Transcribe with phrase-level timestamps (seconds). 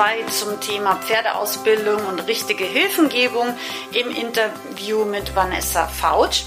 [0.00, 3.54] 2 zum Thema Pferdeausbildung und richtige Hilfengebung
[3.92, 6.44] im Interview mit Vanessa Fautsch.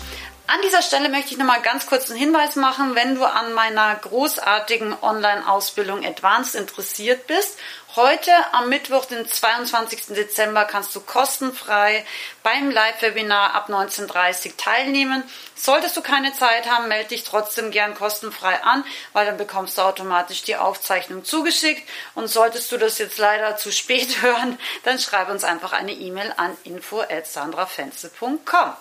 [0.47, 3.93] An dieser Stelle möchte ich nochmal ganz kurz einen Hinweis machen, wenn du an meiner
[3.93, 7.59] großartigen Online-Ausbildung Advanced interessiert bist
[7.95, 10.15] Heute am Mittwoch, den 22.
[10.15, 12.03] Dezember, kannst du kostenfrei
[12.41, 15.23] beim Live-Webinar ab 19.30 teilnehmen.
[15.53, 19.83] Solltest du keine Zeit haben, melde dich trotzdem gern kostenfrei an, weil dann bekommst du
[19.83, 21.87] automatisch die Aufzeichnung zugeschickt.
[22.15, 26.33] Und solltest du das jetzt leider zu spät hören, dann schreib uns einfach eine E-Mail
[26.35, 28.73] an info@sandrafenzel.com.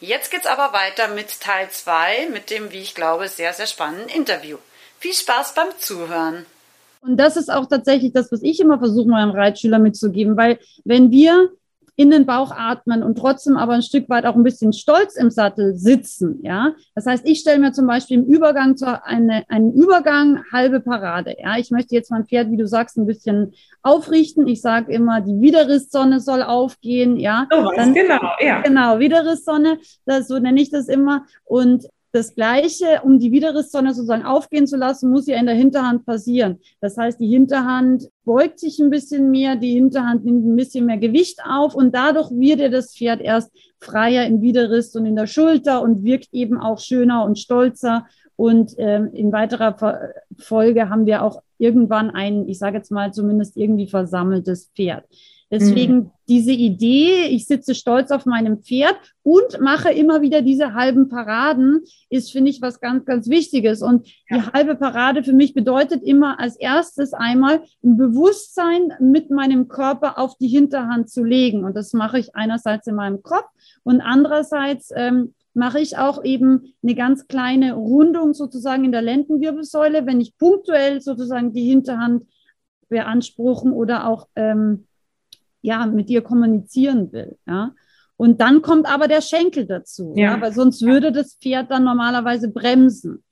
[0.00, 4.08] Jetzt geht's aber weiter mit Teil 2 mit dem, wie ich glaube, sehr, sehr spannenden
[4.08, 4.58] Interview.
[4.98, 6.46] Viel Spaß beim Zuhören!
[7.06, 11.10] Und das ist auch tatsächlich das, was ich immer versuche, meinem Reitschüler mitzugeben, weil wenn
[11.10, 11.50] wir
[11.98, 15.30] in den Bauch atmen und trotzdem aber ein Stück weit auch ein bisschen stolz im
[15.30, 16.40] Sattel sitzen.
[16.42, 20.80] Ja, das heißt, ich stelle mir zum Beispiel im Übergang zu eine, einen Übergang halbe
[20.80, 21.34] Parade.
[21.38, 24.46] Ja, ich möchte jetzt mein Pferd, wie du sagst, ein bisschen aufrichten.
[24.46, 27.16] Ich sage immer, die Widerrisssonne soll aufgehen.
[27.16, 28.60] Ja, so was, genau, ja.
[28.60, 31.24] Genau, Widerrisssonne, das, so nenne ich das immer.
[31.44, 31.86] Und
[32.16, 36.58] das Gleiche, um die Widerrisssonne sozusagen aufgehen zu lassen, muss ja in der Hinterhand passieren.
[36.80, 40.96] Das heißt, die Hinterhand beugt sich ein bisschen mehr, die Hinterhand nimmt ein bisschen mehr
[40.96, 45.26] Gewicht auf und dadurch wird ja das Pferd erst freier im Widerriss und in der
[45.26, 48.06] Schulter und wirkt eben auch schöner und stolzer.
[48.34, 49.76] Und ähm, in weiterer
[50.38, 55.04] Folge haben wir auch irgendwann ein, ich sage jetzt mal zumindest irgendwie versammeltes Pferd.
[55.50, 56.10] Deswegen mhm.
[56.28, 61.82] diese Idee, ich sitze stolz auf meinem Pferd und mache immer wieder diese halben Paraden,
[62.10, 63.80] ist, finde ich, was ganz, ganz Wichtiges.
[63.80, 64.38] Und ja.
[64.38, 70.18] die halbe Parade für mich bedeutet immer als erstes einmal ein Bewusstsein mit meinem Körper
[70.18, 71.64] auf die Hinterhand zu legen.
[71.64, 73.46] Und das mache ich einerseits in meinem Kopf
[73.84, 80.04] und andererseits ähm, mache ich auch eben eine ganz kleine Rundung sozusagen in der Lendenwirbelsäule,
[80.06, 82.24] wenn ich punktuell sozusagen die Hinterhand
[82.88, 84.86] beanspruchen oder auch ähm,
[85.66, 87.72] ja, mit dir kommunizieren will, ja.
[88.16, 91.84] Und dann kommt aber der Schenkel dazu, ja, ja weil sonst würde das Pferd dann
[91.84, 93.22] normalerweise bremsen.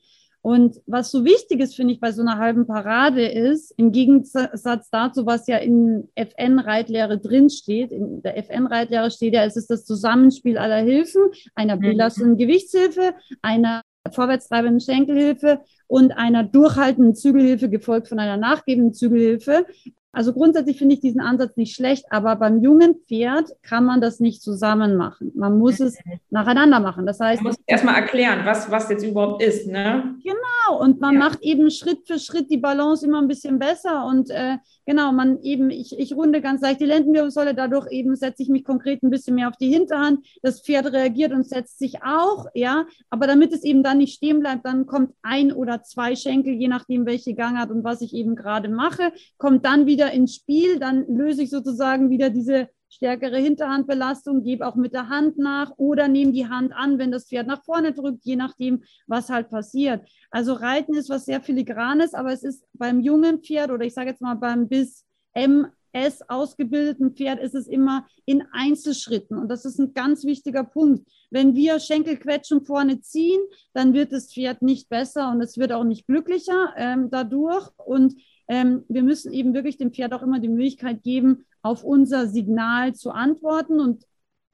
[0.42, 4.90] Und was so wichtig ist, finde ich, bei so einer halben Parade ist, im Gegensatz
[4.90, 10.58] dazu, was ja in FN-Reitlehre drinsteht, in der FN-Reitlehre steht ja, es ist das Zusammenspiel
[10.58, 11.22] aller Hilfen,
[11.54, 11.80] einer mhm.
[11.80, 13.80] belastenden Gewichtshilfe, einer
[14.12, 19.64] vorwärtstreibenden Schenkelhilfe und einer durchhaltenden Zügelhilfe, gefolgt von einer nachgebenden Zügelhilfe.
[20.14, 24.20] Also grundsätzlich finde ich diesen Ansatz nicht schlecht, aber beim jungen Pferd kann man das
[24.20, 25.32] nicht zusammen machen.
[25.34, 25.98] Man muss es
[26.30, 27.06] nacheinander machen.
[27.06, 29.66] Das heißt, man muss erstmal erklären, was, was jetzt überhaupt ist.
[29.66, 30.16] Ne?
[30.22, 31.20] Genau, und man ja.
[31.20, 34.06] macht eben Schritt für Schritt die Balance immer ein bisschen besser.
[34.06, 38.42] Und äh, genau, man eben, ich, ich runde ganz leicht die Lendenwirbelsäule, dadurch eben setze
[38.42, 40.26] ich mich konkret ein bisschen mehr auf die Hinterhand.
[40.42, 42.86] Das Pferd reagiert und setzt sich auch, ja.
[43.10, 46.68] Aber damit es eben dann nicht stehen bleibt, dann kommt ein oder zwei Schenkel, je
[46.68, 51.06] nachdem, welche Gangart und was ich eben gerade mache, kommt dann wieder ins Spiel, dann
[51.06, 56.32] löse ich sozusagen wieder diese stärkere Hinterhandbelastung, gebe auch mit der Hand nach oder nehme
[56.32, 60.08] die Hand an, wenn das Pferd nach vorne drückt, je nachdem, was halt passiert.
[60.30, 64.10] Also Reiten ist was sehr filigranes, aber es ist beim jungen Pferd oder ich sage
[64.10, 65.04] jetzt mal beim bis
[65.34, 69.38] MS ausgebildeten Pferd ist es immer in Einzelschritten.
[69.38, 71.08] Und das ist ein ganz wichtiger Punkt.
[71.30, 73.40] Wenn wir Schenkelquetschen vorne ziehen,
[73.72, 77.68] dann wird das Pferd nicht besser und es wird auch nicht glücklicher ähm, dadurch.
[77.76, 78.14] Und
[78.48, 82.94] ähm, wir müssen eben wirklich dem Pferd auch immer die Möglichkeit geben, auf unser Signal
[82.94, 84.04] zu antworten und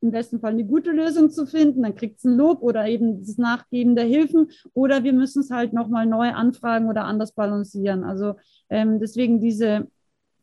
[0.03, 1.83] im besten Fall eine gute Lösung zu finden.
[1.83, 5.51] Dann kriegt es ein Lob oder eben das Nachgeben der Hilfen oder wir müssen es
[5.51, 8.05] halt nochmal neu anfragen oder anders balancieren.
[8.05, 8.35] Also
[8.71, 9.89] ähm, deswegen diese,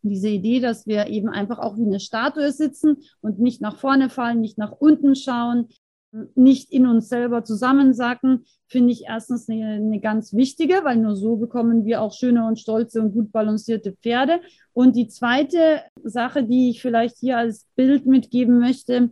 [0.04, 4.10] diese Idee, dass wir eben einfach auch wie eine Statue sitzen und nicht nach vorne
[4.10, 5.70] fallen, nicht nach unten schauen,
[6.36, 11.38] nicht in uns selber zusammensacken, finde ich erstens eine, eine, ganz wichtige, weil nur so
[11.38, 14.42] bekommen wir auch schöne und stolze und gut balancierte Pferde.
[14.74, 19.10] Und die zweite Sache, die ich vielleicht hier als Bild mitgeben möchte,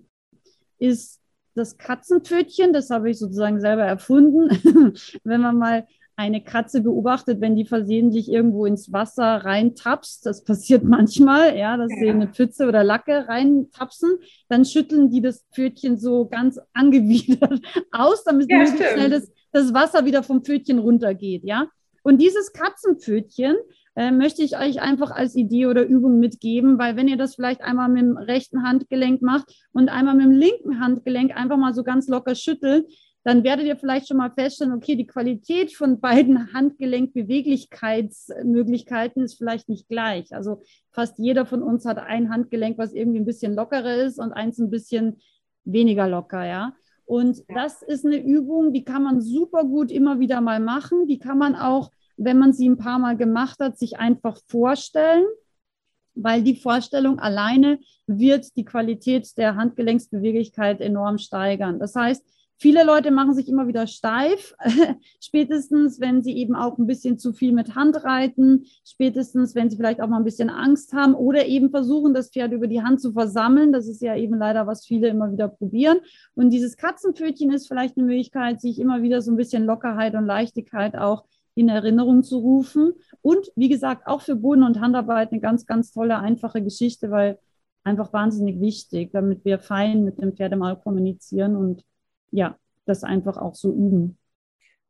[0.77, 1.21] ist
[1.55, 2.73] das Katzenpfötchen.
[2.73, 4.49] Das habe ich sozusagen selber erfunden.
[5.23, 5.87] Wenn man mal
[6.17, 11.91] eine Katze beobachtet, wenn die versehentlich irgendwo ins Wasser reintapst, das passiert manchmal, ja, dass
[11.91, 11.97] ja.
[11.99, 14.17] sie eine Pfütze oder Lacke reintapsen,
[14.47, 17.59] dann schütteln die das Pfötchen so ganz angewidert
[17.91, 21.67] aus, damit ja, schnell das, das Wasser wieder vom Pfötchen runtergeht, ja.
[22.03, 23.55] Und dieses Katzenpfötchen
[23.95, 27.61] äh, möchte ich euch einfach als Idee oder Übung mitgeben, weil wenn ihr das vielleicht
[27.61, 31.83] einmal mit dem rechten Handgelenk macht und einmal mit dem linken Handgelenk einfach mal so
[31.83, 32.85] ganz locker schüttelt,
[33.25, 39.67] dann werdet ihr vielleicht schon mal feststellen, okay, die Qualität von beiden Handgelenkbeweglichkeitsmöglichkeiten ist vielleicht
[39.67, 40.35] nicht gleich.
[40.35, 40.61] Also
[40.91, 44.59] fast jeder von uns hat ein Handgelenk, was irgendwie ein bisschen lockerer ist und eins
[44.59, 45.17] ein bisschen
[45.63, 46.75] weniger locker, ja.
[47.05, 51.07] Und das ist eine Übung, die kann man super gut immer wieder mal machen.
[51.07, 55.25] Die kann man auch, wenn man sie ein paar Mal gemacht hat, sich einfach vorstellen,
[56.13, 61.79] weil die Vorstellung alleine wird die Qualität der Handgelenksbeweglichkeit enorm steigern.
[61.79, 62.23] Das heißt,
[62.57, 64.55] Viele Leute machen sich immer wieder steif,
[65.19, 69.75] spätestens wenn sie eben auch ein bisschen zu viel mit Hand reiten, spätestens wenn sie
[69.75, 73.01] vielleicht auch mal ein bisschen Angst haben oder eben versuchen, das Pferd über die Hand
[73.01, 73.73] zu versammeln.
[73.73, 75.97] Das ist ja eben leider, was viele immer wieder probieren.
[76.33, 80.25] Und dieses Katzenpfötchen ist vielleicht eine Möglichkeit, sich immer wieder so ein bisschen Lockerheit und
[80.25, 81.25] Leichtigkeit auch
[81.55, 82.93] in Erinnerung zu rufen.
[83.21, 87.37] Und wie gesagt, auch für Boden- und Handarbeit eine ganz, ganz tolle, einfache Geschichte, weil
[87.83, 91.83] einfach wahnsinnig wichtig, damit wir fein mit dem Pferd mal kommunizieren und
[92.31, 94.17] ja, das einfach auch so üben.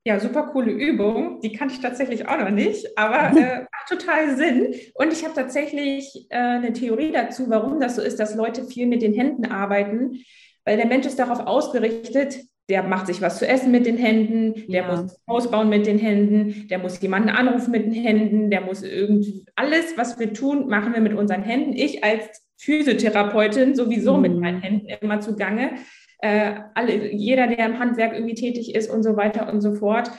[0.07, 1.39] Ja, super coole Übung.
[1.41, 4.75] Die kannte ich tatsächlich auch noch nicht, aber äh, macht total Sinn.
[4.93, 8.85] Und ich habe tatsächlich äh, eine Theorie dazu, warum das so ist, dass Leute viel
[8.85, 10.19] mit den Händen arbeiten,
[10.63, 12.39] weil der Mensch ist darauf ausgerichtet,
[12.69, 14.91] der macht sich was zu essen mit den Händen, der ja.
[14.91, 18.83] muss Haus bauen mit den Händen, der muss jemanden anrufen mit den Händen, der muss
[18.83, 21.73] irgendwie alles, was wir tun, machen wir mit unseren Händen.
[21.73, 24.21] Ich als Physiotherapeutin sowieso mhm.
[24.21, 25.75] mit meinen Händen immer zugange
[26.19, 30.11] äh, alle, jeder, der im Handwerk irgendwie tätig ist und so weiter und so fort.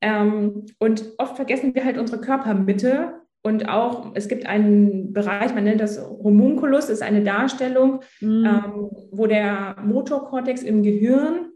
[0.00, 3.20] Ähm, und oft vergessen wir halt unsere Körpermitte.
[3.42, 8.44] Und auch, es gibt einen Bereich, man nennt das Homunculus, ist eine Darstellung, mhm.
[8.44, 11.50] ähm, wo der Motorkortex im Gehirn,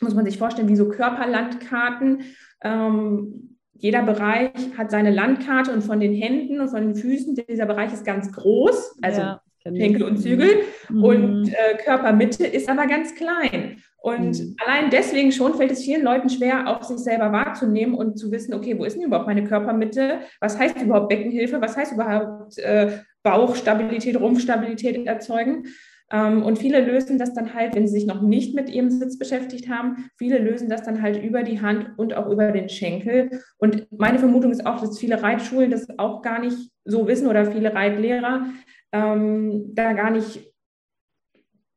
[0.00, 2.22] muss man sich vorstellen, wie so Körperlandkarten,
[2.62, 7.66] ähm, jeder Bereich hat seine Landkarte und von den Händen und von den Füßen, dieser
[7.66, 9.40] Bereich ist ganz groß, also ja.
[9.66, 10.48] Schenkel und Zügel.
[10.88, 11.04] Mhm.
[11.04, 13.82] Und äh, Körpermitte ist aber ganz klein.
[13.98, 14.56] Und mhm.
[14.64, 18.52] allein deswegen schon fällt es vielen Leuten schwer, auch sich selber wahrzunehmen und zu wissen,
[18.52, 20.18] okay, wo ist denn überhaupt meine Körpermitte?
[20.40, 21.60] Was heißt überhaupt Beckenhilfe?
[21.62, 25.64] Was heißt überhaupt äh, Bauchstabilität, Rumpfstabilität erzeugen?
[26.12, 29.18] Ähm, und viele lösen das dann halt, wenn sie sich noch nicht mit ihrem Sitz
[29.18, 33.40] beschäftigt haben, viele lösen das dann halt über die Hand und auch über den Schenkel.
[33.58, 37.50] Und meine Vermutung ist auch, dass viele Reitschulen das auch gar nicht so wissen oder
[37.50, 38.46] viele Reitlehrer,
[38.94, 40.50] ähm, da gar nicht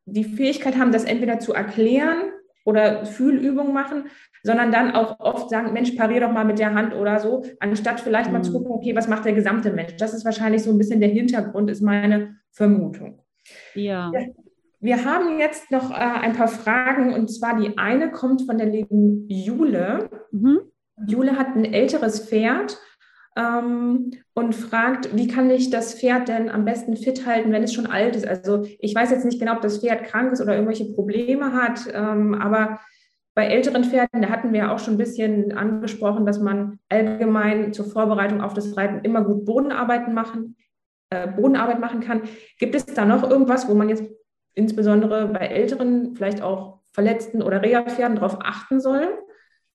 [0.05, 2.31] die Fähigkeit haben, das entweder zu erklären
[2.63, 4.05] oder Fühlübungen machen,
[4.43, 7.99] sondern dann auch oft sagen, Mensch, parier doch mal mit der Hand oder so, anstatt
[7.99, 8.55] vielleicht mal zu mhm.
[8.55, 9.95] gucken, okay, was macht der gesamte Mensch?
[9.97, 13.21] Das ist wahrscheinlich so ein bisschen der Hintergrund, ist meine Vermutung.
[13.73, 14.11] Ja.
[14.79, 18.67] Wir haben jetzt noch äh, ein paar Fragen und zwar die eine kommt von der
[18.67, 20.09] lieben Jule.
[20.31, 20.59] Mhm.
[21.07, 22.77] Jule hat ein älteres Pferd
[23.37, 27.73] ähm, und fragt, wie kann ich das Pferd denn am besten fit halten, wenn es
[27.73, 28.27] schon alt ist?
[28.27, 31.87] Also ich weiß jetzt nicht genau, ob das Pferd krank ist oder irgendwelche Probleme hat,
[31.93, 32.79] ähm, aber
[33.35, 37.85] bei älteren Pferden, da hatten wir auch schon ein bisschen angesprochen, dass man allgemein zur
[37.85, 40.55] Vorbereitung auf das Reiten immer gut Bodenarbeiten machen,
[41.11, 42.23] äh, Bodenarbeit machen kann.
[42.57, 44.03] Gibt es da noch irgendwas, wo man jetzt
[44.55, 49.07] insbesondere bei älteren, vielleicht auch verletzten oder Reha-Pferden darauf achten soll?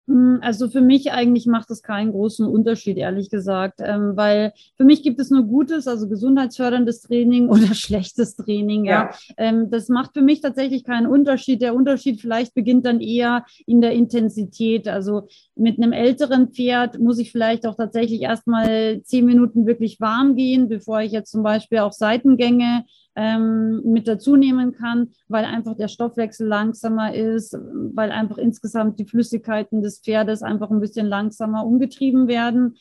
[0.08, 4.82] Hm, also für mich eigentlich macht es keinen großen Unterschied, ehrlich gesagt, ähm, weil für
[4.84, 8.84] mich gibt es nur gutes, also gesundheitsförderndes Training oder schlechtes Training.
[8.84, 9.10] Ja, ja.
[9.36, 11.62] Ähm, das macht für mich tatsächlich keinen Unterschied.
[11.62, 14.88] Der Unterschied vielleicht beginnt dann eher in der Intensität.
[14.88, 20.34] Also mit einem älteren Pferd muss ich vielleicht auch tatsächlich erstmal zehn Minuten wirklich warm
[20.34, 25.76] gehen, bevor ich jetzt zum Beispiel auch Seitengänge ähm, mit dazu nehmen kann, weil einfach
[25.76, 31.66] der Stoffwechsel langsamer ist, weil einfach insgesamt die Flüssigkeiten des Pferdes einfach ein bisschen langsamer
[31.66, 32.76] umgetrieben werden.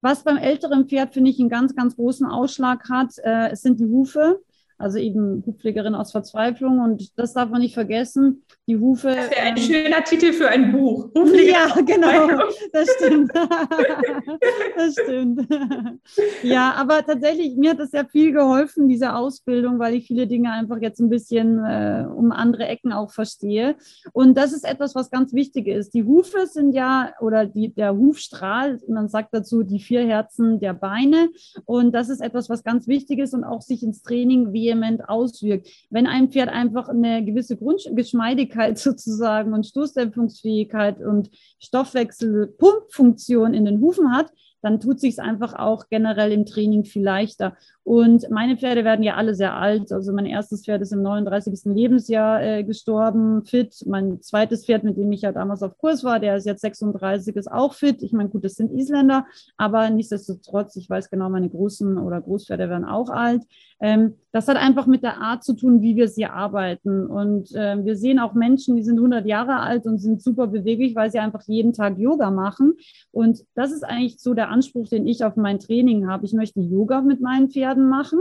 [0.00, 3.86] Was beim älteren Pferd, finde ich, einen ganz, ganz großen Ausschlag hat, äh, sind die
[3.86, 4.40] Hufe
[4.80, 6.80] also eben Hufpflegerin aus Verzweiflung.
[6.80, 8.42] Und das darf man nicht vergessen.
[8.70, 9.08] Die Hufe.
[9.08, 11.10] Das wäre ein ähm, schöner Titel für ein Buch.
[11.12, 12.44] Hufpflegerin ja, genau.
[12.72, 13.32] Das stimmt.
[14.76, 15.48] das stimmt.
[16.44, 20.52] ja, aber tatsächlich, mir hat das sehr viel geholfen, diese Ausbildung, weil ich viele Dinge
[20.52, 23.74] einfach jetzt ein bisschen äh, um andere Ecken auch verstehe.
[24.12, 25.92] Und das ist etwas, was ganz wichtig ist.
[25.92, 30.74] Die Hufe sind ja, oder die, der Hufstrahl, man sagt dazu die vier Herzen der
[30.74, 31.30] Beine.
[31.64, 35.68] Und das ist etwas, was ganz wichtig ist und auch sich ins Training vehement auswirkt.
[35.90, 44.12] Wenn ein Pferd einfach eine gewisse Grundgeschmeidigkeit sozusagen und Stoßdämpfungsfähigkeit und Stoffwechselpumpfunktion in den Hufen
[44.12, 47.56] hat, dann tut sich es einfach auch generell im Training viel leichter.
[47.82, 49.90] Und meine Pferde werden ja alle sehr alt.
[49.90, 51.74] Also mein erstes Pferd ist im 39.
[51.74, 53.84] Lebensjahr äh, gestorben, fit.
[53.86, 57.34] Mein zweites Pferd, mit dem ich ja damals auf Kurs war, der ist jetzt 36,
[57.36, 58.02] ist auch fit.
[58.02, 59.26] Ich meine, gut, das sind Isländer,
[59.56, 63.42] aber nichtsdestotrotz, ich weiß genau, meine großen oder Großpferde werden auch alt.
[63.80, 67.06] Ähm, das hat einfach mit der Art zu tun, wie wir sie arbeiten.
[67.06, 70.94] Und äh, wir sehen auch Menschen, die sind 100 Jahre alt und sind super beweglich,
[70.94, 72.74] weil sie einfach jeden Tag Yoga machen.
[73.10, 76.26] Und das ist eigentlich so der Anspruch, den ich auf mein Training habe.
[76.26, 78.20] Ich möchte Yoga mit meinen Pferden machen.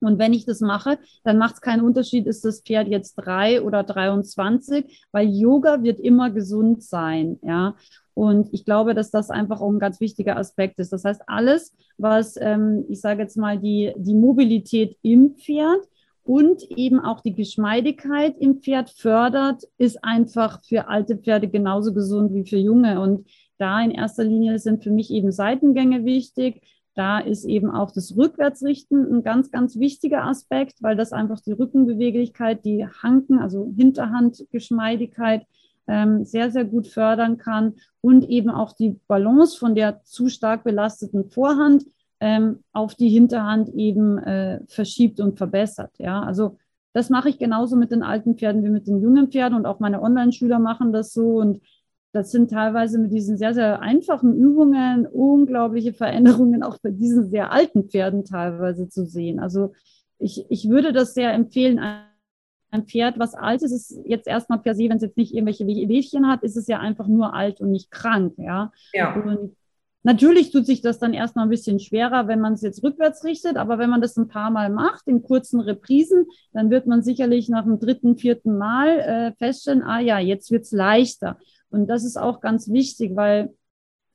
[0.00, 3.62] Und wenn ich das mache, dann macht es keinen Unterschied, ist das Pferd jetzt drei
[3.62, 7.76] oder 23, weil Yoga wird immer gesund sein, ja.
[8.14, 10.92] Und ich glaube, dass das einfach auch ein ganz wichtiger Aspekt ist.
[10.92, 15.88] Das heißt, alles, was, ähm, ich sage jetzt mal, die, die Mobilität im Pferd
[16.24, 22.34] und eben auch die Geschmeidigkeit im Pferd fördert, ist einfach für alte Pferde genauso gesund
[22.34, 23.00] wie für junge.
[23.00, 23.26] Und
[23.62, 26.62] da in erster Linie sind für mich eben Seitengänge wichtig.
[26.94, 31.52] Da ist eben auch das Rückwärtsrichten ein ganz, ganz wichtiger Aspekt, weil das einfach die
[31.52, 35.46] Rückenbeweglichkeit, die Hanken, also Hinterhandgeschmeidigkeit
[35.86, 40.64] ähm, sehr, sehr gut fördern kann und eben auch die Balance von der zu stark
[40.64, 41.84] belasteten Vorhand
[42.20, 45.92] ähm, auf die Hinterhand eben äh, verschiebt und verbessert.
[45.98, 46.58] Ja, also
[46.92, 49.80] das mache ich genauso mit den alten Pferden wie mit den jungen Pferden und auch
[49.80, 51.60] meine Online-Schüler machen das so und
[52.12, 57.50] das sind teilweise mit diesen sehr, sehr einfachen Übungen unglaubliche Veränderungen auch bei diesen sehr
[57.50, 59.40] alten Pferden teilweise zu sehen.
[59.40, 59.72] Also
[60.18, 61.80] ich, ich würde das sehr empfehlen,
[62.70, 65.66] ein Pferd, was alt ist, ist jetzt erstmal per se, wenn es jetzt nicht irgendwelche
[65.66, 68.72] Wehwehchen hat, ist es ja einfach nur alt und nicht krank, ja.
[68.94, 69.14] ja.
[69.14, 69.56] Und
[70.02, 73.56] natürlich tut sich das dann erstmal ein bisschen schwerer, wenn man es jetzt rückwärts richtet,
[73.56, 77.50] aber wenn man das ein paar Mal macht, in kurzen Reprisen, dann wird man sicherlich
[77.50, 81.38] nach dem dritten, vierten Mal äh, feststellen, ah ja, jetzt wird es leichter.
[81.72, 83.54] Und das ist auch ganz wichtig, weil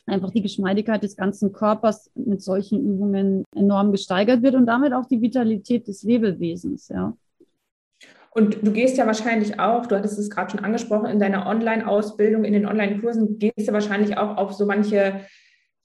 [0.06, 5.06] einfach die Geschmeidigkeit des ganzen Körpers mit solchen Übungen enorm gesteigert wird und damit auch
[5.06, 7.14] die Vitalität des Lebewesens, ja.
[8.32, 12.44] Und du gehst ja wahrscheinlich auch, du hattest es gerade schon angesprochen, in deiner Online-Ausbildung,
[12.44, 15.22] in den Online-Kursen gehst du wahrscheinlich auch auf so manche,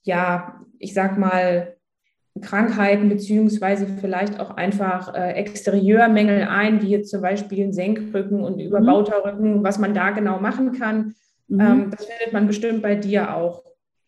[0.02, 1.76] ja, ich sag mal,
[2.40, 8.58] Krankheiten beziehungsweise vielleicht auch einfach äh, Exterieurmängel ein, wie jetzt zum Beispiel ein Senkrücken und
[8.58, 11.14] überbauter Rücken, was man da genau machen kann.
[11.52, 11.60] Mhm.
[11.60, 13.62] Ähm, das findet man bestimmt bei dir auch.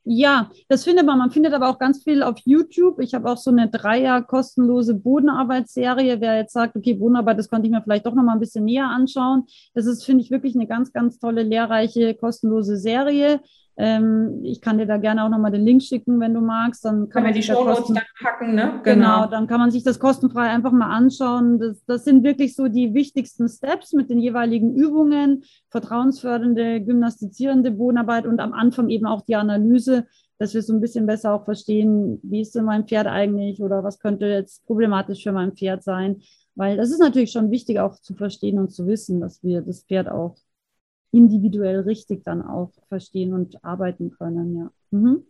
[0.07, 1.19] Ja, das findet man.
[1.19, 3.01] Man findet aber auch ganz viel auf YouTube.
[3.01, 6.21] Ich habe auch so eine Dreier kostenlose Bodenarbeitsserie.
[6.21, 8.67] Wer jetzt sagt, okay, Bodenarbeit, das konnte ich mir vielleicht doch noch mal ein bisschen
[8.67, 9.45] näher anschauen.
[9.73, 13.41] Das ist, finde ich, wirklich eine ganz, ganz tolle, lehrreiche, kostenlose Serie.
[13.77, 16.85] Ähm, ich kann dir da gerne auch nochmal den Link schicken, wenn du magst.
[16.85, 18.81] Dann kann, kann man die Show Notes dann packen, ne?
[18.85, 19.23] Genau.
[19.23, 19.27] genau.
[19.27, 21.59] dann kann man sich das kostenfrei einfach mal anschauen.
[21.59, 28.27] Das, das sind wirklich so die wichtigsten Steps mit den jeweiligen Übungen, vertrauensfördernde, gymnastizierende Bodenarbeit
[28.27, 30.07] und am Anfang eben auch die Analyse,
[30.39, 33.83] dass wir so ein bisschen besser auch verstehen, wie ist denn mein Pferd eigentlich oder
[33.83, 36.23] was könnte jetzt problematisch für mein Pferd sein.
[36.55, 39.83] Weil das ist natürlich schon wichtig auch zu verstehen und zu wissen, dass wir das
[39.83, 40.37] Pferd auch
[41.15, 44.71] individuell richtig dann auch verstehen und arbeiten können, ja.
[44.91, 45.25] Mhm.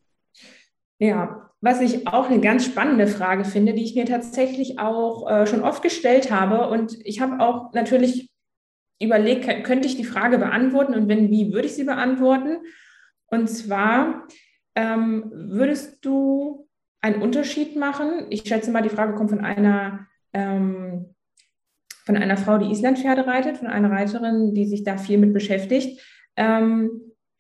[0.99, 5.47] Ja, was ich auch eine ganz spannende Frage finde, die ich mir tatsächlich auch äh,
[5.47, 6.69] schon oft gestellt habe.
[6.69, 8.31] Und ich habe auch natürlich
[9.01, 12.59] überlegt, könnte ich die Frage beantworten und wenn, wie würde ich sie beantworten?
[13.27, 14.27] Und zwar,
[14.77, 16.69] ähm, würdest du
[17.01, 18.27] einen Unterschied machen?
[18.31, 21.14] Ich schätze mal, die Frage kommt von einer ähm,
[22.05, 26.01] von einer Frau, die Islandpferde reitet, von einer Reiterin, die sich da viel mit beschäftigt.
[26.37, 26.91] Ähm,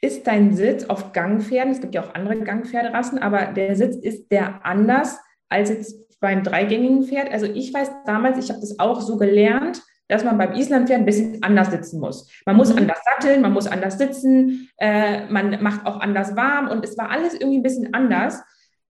[0.00, 4.30] ist dein Sitz auf Gangpferden, es gibt ja auch andere Gangpferderassen, aber der Sitz ist
[4.30, 5.18] der anders
[5.48, 7.30] als jetzt beim dreigängigen Pferd.
[7.30, 11.06] Also ich weiß damals, ich habe das auch so gelernt, dass man beim Islandpferd ein
[11.06, 12.30] bisschen anders sitzen muss.
[12.44, 12.78] Man muss mhm.
[12.78, 17.10] anders satteln, man muss anders sitzen, äh, man macht auch anders warm und es war
[17.10, 18.42] alles irgendwie ein bisschen anders.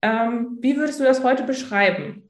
[0.03, 2.24] Ähm, wie würdest du das heute beschreiben?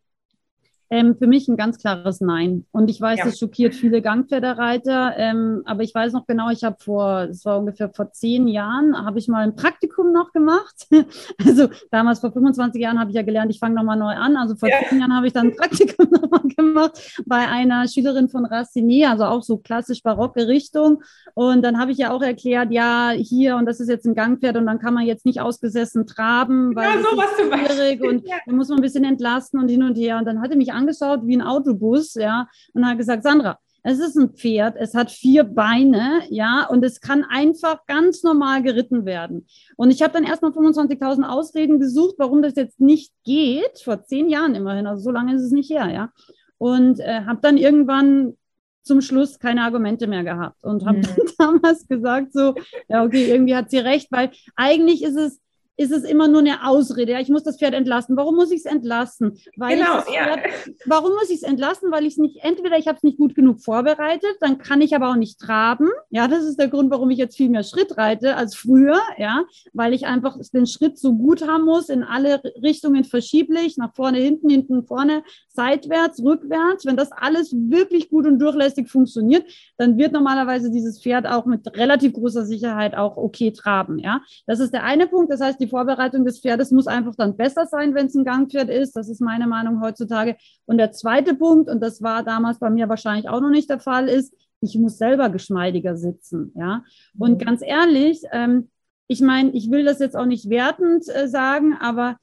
[0.91, 2.67] Ähm, für mich ein ganz klares Nein.
[2.73, 3.25] Und ich weiß, ja.
[3.25, 5.14] das schockiert viele Gangpferdereiter.
[5.17, 8.97] Ähm, aber ich weiß noch genau, ich habe vor, es war ungefähr vor zehn Jahren,
[9.05, 10.87] habe ich mal ein Praktikum noch gemacht.
[11.47, 14.37] also damals vor 25 Jahren habe ich ja gelernt, ich fange nochmal neu an.
[14.37, 14.76] Also vor ja.
[14.88, 19.25] zehn Jahren habe ich dann ein Praktikum nochmal gemacht bei einer Schülerin von Racine, also
[19.25, 21.03] auch so klassisch barocke Richtung.
[21.35, 24.57] Und dann habe ich ja auch erklärt, ja, hier und das ist jetzt ein Gangpferd
[24.57, 28.26] und dann kann man jetzt nicht ausgesessen traben, weil ja, so das ist schwierig und
[28.26, 28.37] ja.
[28.47, 30.19] dann muss man ein bisschen entlasten und hin und her.
[30.19, 34.16] Und dann hatte mich angeschaut wie ein Autobus, ja, und hat gesagt, Sandra, es ist
[34.16, 39.47] ein Pferd, es hat vier Beine, ja, und es kann einfach ganz normal geritten werden.
[39.76, 44.31] Und ich habe dann erstmal 25.000 Ausreden gesucht, warum das jetzt nicht geht, vor zehn
[44.31, 46.11] Jahren immerhin, also so lange ist es nicht her, ja.
[46.57, 48.38] Und äh, habe dann irgendwann
[48.85, 51.07] zum Schluss keine Argumente mehr gehabt und habe mhm.
[51.38, 52.54] damals gesagt, so,
[52.88, 55.40] ja, okay, irgendwie hat sie recht, weil eigentlich ist es
[55.76, 57.12] ist es immer nur eine Ausrede.
[57.12, 58.16] Ja, ich muss das Pferd entlassen.
[58.16, 59.38] Warum muss ich es entlassen?
[59.57, 60.73] Weil genau, Pferd, ja.
[60.87, 61.90] Warum muss ich es entlassen?
[61.90, 64.95] Weil ich es nicht, entweder ich habe es nicht gut genug vorbereitet, dann kann ich
[64.95, 65.88] aber auch nicht traben.
[66.11, 69.00] Ja, das ist der Grund, warum ich jetzt viel mehr Schritt reite als früher.
[69.19, 73.95] Ja, weil ich einfach den Schritt so gut haben muss, in alle Richtungen verschieblich, nach
[73.95, 76.87] vorne, hinten, hinten, vorne, seitwärts, rückwärts.
[76.87, 79.45] Wenn das alles wirklich gut und durchlässig funktioniert,
[79.76, 83.99] dann wird normalerweise dieses Pferd auch mit relativ großer Sicherheit auch okay traben.
[83.99, 85.33] Ja, das ist der eine Punkt.
[85.33, 88.68] Das heißt, die Vorbereitung des Pferdes muss einfach dann besser sein, wenn es ein Gangpferd
[88.68, 88.92] ist.
[88.97, 90.37] Das ist meine Meinung heutzutage.
[90.66, 93.80] Und der zweite Punkt, und das war damals bei mir wahrscheinlich auch noch nicht der
[93.80, 96.52] Fall, ist, ich muss selber geschmeidiger sitzen.
[96.56, 96.85] Ja,
[97.18, 97.38] und mhm.
[97.38, 98.71] ganz ehrlich, ähm,
[99.06, 102.16] ich meine, ich will das jetzt auch nicht wertend äh, sagen, aber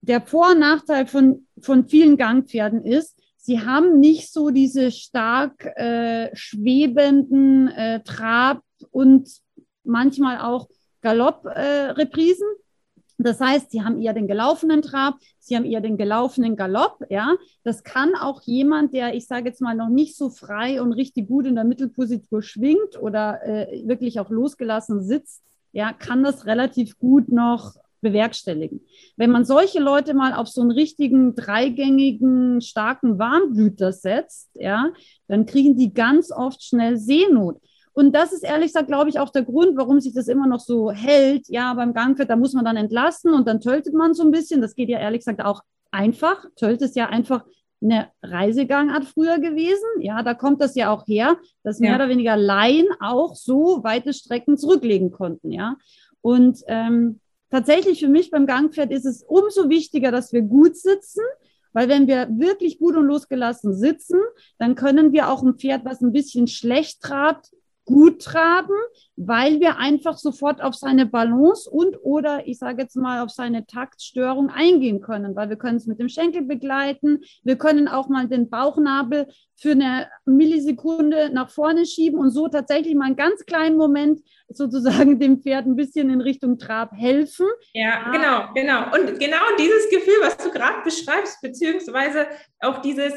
[0.00, 5.64] der Vor- und Nachteil von, von vielen Gangpferden ist, sie haben nicht so diese stark
[5.76, 9.28] äh, schwebenden äh, Trab- und
[9.84, 10.68] manchmal auch
[11.02, 12.46] Galopp-Reprisen.
[13.18, 17.34] Das heißt, sie haben eher den gelaufenen Trab, sie haben eher den gelaufenen Galopp, ja.
[17.64, 21.26] Das kann auch jemand, der, ich sage jetzt mal, noch nicht so frei und richtig
[21.28, 26.98] gut in der Mittelpositur schwingt oder äh, wirklich auch losgelassen sitzt, ja, kann das relativ
[26.98, 28.80] gut noch bewerkstelligen.
[29.16, 34.92] Wenn man solche Leute mal auf so einen richtigen dreigängigen starken Warmblüter setzt, ja,
[35.26, 37.60] dann kriegen die ganz oft schnell Seenot.
[37.92, 40.60] Und das ist ehrlich gesagt, glaube ich, auch der Grund, warum sich das immer noch
[40.60, 41.48] so hält.
[41.48, 44.60] Ja, beim Gangpferd, da muss man dann entlassen und dann töltet man so ein bisschen.
[44.60, 46.44] Das geht ja ehrlich gesagt auch einfach.
[46.56, 47.44] Tölt ist ja einfach
[47.80, 49.86] eine Reisegangart früher gewesen.
[50.00, 51.96] Ja, da kommt das ja auch her, dass mehr ja.
[51.96, 55.52] oder weniger Laien auch so weite Strecken zurücklegen konnten.
[55.52, 55.76] Ja,
[56.20, 61.22] und ähm, tatsächlich für mich beim Gangpferd ist es umso wichtiger, dass wir gut sitzen,
[61.72, 64.18] weil wenn wir wirklich gut und losgelassen sitzen,
[64.58, 67.50] dann können wir auch ein Pferd, was ein bisschen schlecht trabt,
[67.88, 68.74] gut traben,
[69.16, 73.64] weil wir einfach sofort auf seine Balance und oder ich sage jetzt mal auf seine
[73.64, 78.28] Taktstörung eingehen können, weil wir können es mit dem Schenkel begleiten, wir können auch mal
[78.28, 83.78] den Bauchnabel für eine Millisekunde nach vorne schieben und so tatsächlich mal einen ganz kleinen
[83.78, 87.46] Moment sozusagen dem Pferd ein bisschen in Richtung Trab helfen.
[87.72, 88.94] Ja, genau, genau.
[88.94, 92.26] Und genau dieses Gefühl, was du gerade beschreibst, beziehungsweise
[92.60, 93.14] auch dieses,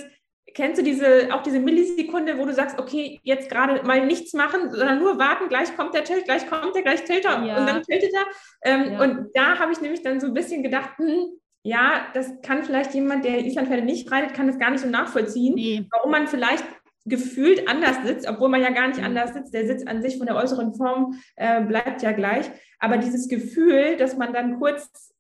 [0.54, 4.72] Kennst du diese, auch diese Millisekunde, wo du sagst, okay, jetzt gerade mal nichts machen,
[4.72, 7.58] sondern nur warten, gleich kommt der Tilt, gleich kommt der, gleich tilt er ja.
[7.58, 8.26] und dann tiltet er.
[8.64, 9.02] Ähm, ja.
[9.02, 11.28] Und da habe ich nämlich dann so ein bisschen gedacht, hm,
[11.64, 15.54] ja, das kann vielleicht jemand, der Islandpferde nicht reitet, kann das gar nicht so nachvollziehen,
[15.56, 15.86] nee.
[15.92, 16.66] warum man vielleicht
[17.06, 19.54] gefühlt anders sitzt, obwohl man ja gar nicht anders sitzt.
[19.54, 22.50] Der Sitz an sich von der äußeren Form äh, bleibt ja gleich.
[22.80, 25.11] Aber dieses Gefühl, dass man dann kurz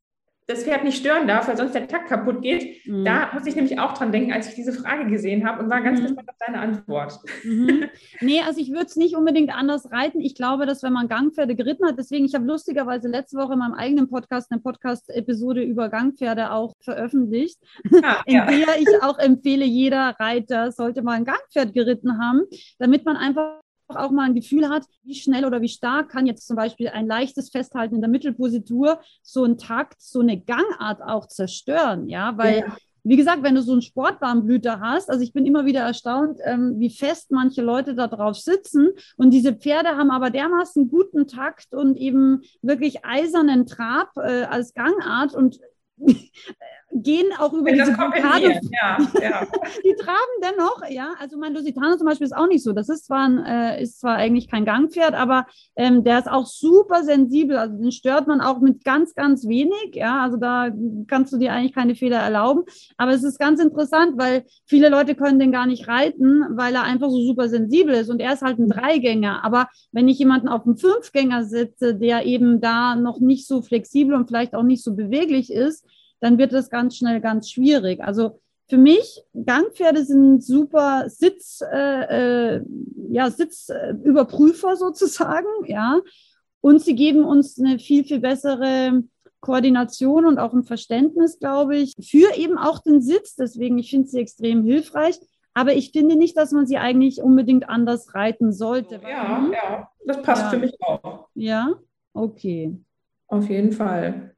[0.47, 2.85] das Pferd nicht stören darf, weil sonst der Takt kaputt geht.
[2.85, 3.05] Mhm.
[3.05, 5.81] Da muss ich nämlich auch dran denken, als ich diese Frage gesehen habe und war
[5.81, 6.07] ganz mhm.
[6.07, 7.19] gespannt auf deine Antwort.
[7.43, 7.85] Mhm.
[8.19, 10.19] Nee, also ich würde es nicht unbedingt anders reiten.
[10.19, 13.59] Ich glaube, dass wenn man Gangpferde geritten hat, deswegen, ich habe lustigerweise letzte Woche in
[13.59, 17.59] meinem eigenen Podcast eine Podcast-Episode über Gangpferde auch veröffentlicht,
[18.03, 18.45] ah, in ja.
[18.45, 22.41] der ich auch empfehle, jeder Reiter sollte mal ein Gangpferd geritten haben,
[22.79, 23.61] damit man einfach
[23.95, 27.07] auch mal ein Gefühl hat, wie schnell oder wie stark kann jetzt zum Beispiel ein
[27.07, 32.59] leichtes Festhalten in der Mittelpositur so einen Takt, so eine Gangart auch zerstören, ja, weil
[32.59, 32.77] ja.
[33.03, 36.75] Wie gesagt, wenn du so einen Sportwarmblüter hast, also ich bin immer wieder erstaunt, ähm,
[36.77, 38.89] wie fest manche Leute da drauf sitzen.
[39.17, 44.75] Und diese Pferde haben aber dermaßen guten Takt und eben wirklich eisernen Trab äh, als
[44.75, 45.33] Gangart.
[45.33, 45.59] Und
[46.93, 48.59] gehen auch über diese Blockade.
[48.71, 49.47] Ja, ja.
[49.83, 51.13] die traben dennoch, ja.
[51.19, 52.73] Also mein Lusitano zum Beispiel ist auch nicht so.
[52.73, 56.45] Das ist zwar, ein, äh, ist zwar eigentlich kein Gangpferd, aber ähm, der ist auch
[56.45, 57.57] super sensibel.
[57.57, 59.93] Also den stört man auch mit ganz, ganz wenig.
[59.93, 60.69] Ja, also da
[61.07, 62.63] kannst du dir eigentlich keine Fehler erlauben.
[62.97, 66.83] Aber es ist ganz interessant, weil viele Leute können den gar nicht reiten, weil er
[66.83, 68.09] einfach so super sensibel ist.
[68.09, 69.43] Und er ist halt ein Dreigänger.
[69.43, 74.15] Aber wenn ich jemanden auf einem Fünfgänger sitze, der eben da noch nicht so flexibel
[74.15, 75.85] und vielleicht auch nicht so beweglich ist,
[76.21, 78.01] dann wird es ganz schnell ganz schwierig.
[78.01, 82.61] Also für mich, Gangpferde sind super Sitz, äh, äh,
[83.09, 85.99] ja, Sitzüberprüfer sozusagen, ja.
[86.61, 89.03] Und sie geben uns eine viel, viel bessere
[89.41, 93.35] Koordination und auch ein Verständnis, glaube ich, für eben auch den Sitz.
[93.35, 95.19] Deswegen, ich finde sie extrem hilfreich.
[95.53, 99.01] Aber ich finde nicht, dass man sie eigentlich unbedingt anders reiten sollte.
[99.03, 100.49] Ja, ja, das passt ja.
[100.51, 101.27] für mich auch.
[101.33, 101.73] Ja,
[102.13, 102.77] okay.
[103.27, 104.30] Auf jeden Fall.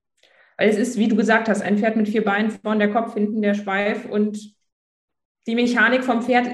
[0.64, 3.16] Weil es ist, wie du gesagt hast, ein Pferd mit vier Beinen, vorn der Kopf,
[3.16, 4.56] hinten der Schweif und
[5.46, 6.48] die Mechanik vom Pferd,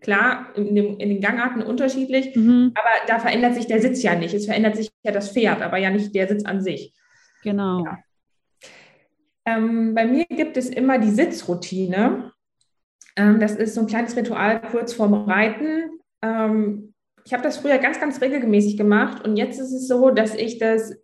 [0.00, 2.72] klar, in, dem, in den Gangarten unterschiedlich, mhm.
[2.74, 4.32] aber da verändert sich der Sitz ja nicht.
[4.32, 6.94] Es verändert sich ja das Pferd, aber ja nicht der Sitz an sich.
[7.42, 7.84] Genau.
[7.84, 7.98] Ja.
[9.44, 12.32] Ähm, bei mir gibt es immer die Sitzroutine.
[13.14, 16.00] Ähm, das ist so ein kleines Ritual kurz vorm Reiten.
[16.22, 16.94] Ähm,
[17.26, 20.56] ich habe das früher ganz, ganz regelmäßig gemacht und jetzt ist es so, dass ich
[20.56, 20.94] das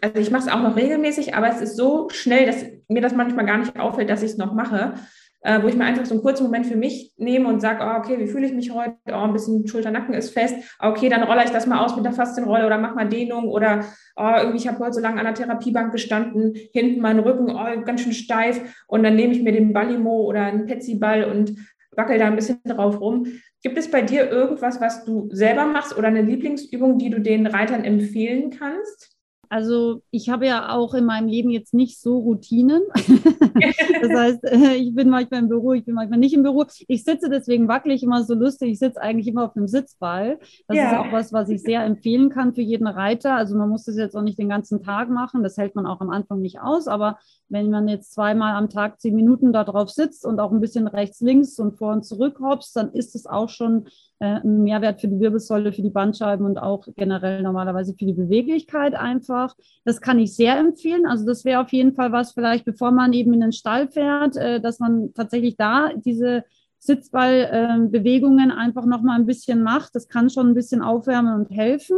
[0.00, 3.14] also ich mache es auch noch regelmäßig, aber es ist so schnell, dass mir das
[3.14, 4.94] manchmal gar nicht auffällt, dass ich es noch mache
[5.42, 7.98] äh, wo ich mir einfach so einen kurzen Moment für mich nehme und sage, oh,
[7.98, 8.96] okay, wie fühle ich mich heute?
[9.08, 10.54] Oh, ein bisschen Schulter-Nacken ist fest.
[10.78, 13.84] Okay, dann rolle ich das mal aus mit der Faszienrolle oder mach mal Dehnung oder
[14.16, 17.82] oh, irgendwie, ich habe heute so lange an der Therapiebank gestanden, hinten mein Rücken oh,
[17.84, 21.56] ganz schön steif und dann nehme ich mir den Ballimo oder einen Petsy-Ball und
[21.96, 23.26] wackel da ein bisschen drauf rum.
[23.62, 27.46] Gibt es bei dir irgendwas, was du selber machst oder eine Lieblingsübung, die du den
[27.46, 29.19] Reitern empfehlen kannst?
[29.50, 32.82] Also ich habe ja auch in meinem Leben jetzt nicht so Routinen.
[32.94, 36.66] das heißt, äh, ich bin manchmal im Büro, ich bin manchmal nicht im Büro.
[36.86, 38.70] Ich sitze deswegen wackelig immer so lustig.
[38.70, 40.38] Ich sitze eigentlich immer auf einem Sitzball.
[40.68, 40.92] Das ja.
[40.92, 43.34] ist auch was, was ich sehr empfehlen kann für jeden Reiter.
[43.34, 45.42] Also man muss das jetzt auch nicht den ganzen Tag machen.
[45.42, 46.86] Das hält man auch am Anfang nicht aus.
[46.86, 50.60] Aber wenn man jetzt zweimal am Tag zehn Minuten da drauf sitzt und auch ein
[50.60, 53.88] bisschen rechts, links und vor und zurück hoppst, dann ist es auch schon
[54.20, 58.12] äh, ein Mehrwert für die Wirbelsäule, für die Bandscheiben und auch generell normalerweise für die
[58.12, 59.56] Beweglichkeit einfach.
[59.84, 61.06] Das kann ich sehr empfehlen.
[61.06, 64.36] Also das wäre auf jeden Fall was, vielleicht bevor man eben in den Stall fährt,
[64.36, 66.44] äh, dass man tatsächlich da diese
[66.80, 69.94] Sitzballbewegungen einfach noch mal ein bisschen macht.
[69.94, 71.96] Das kann schon ein bisschen aufwärmen und helfen.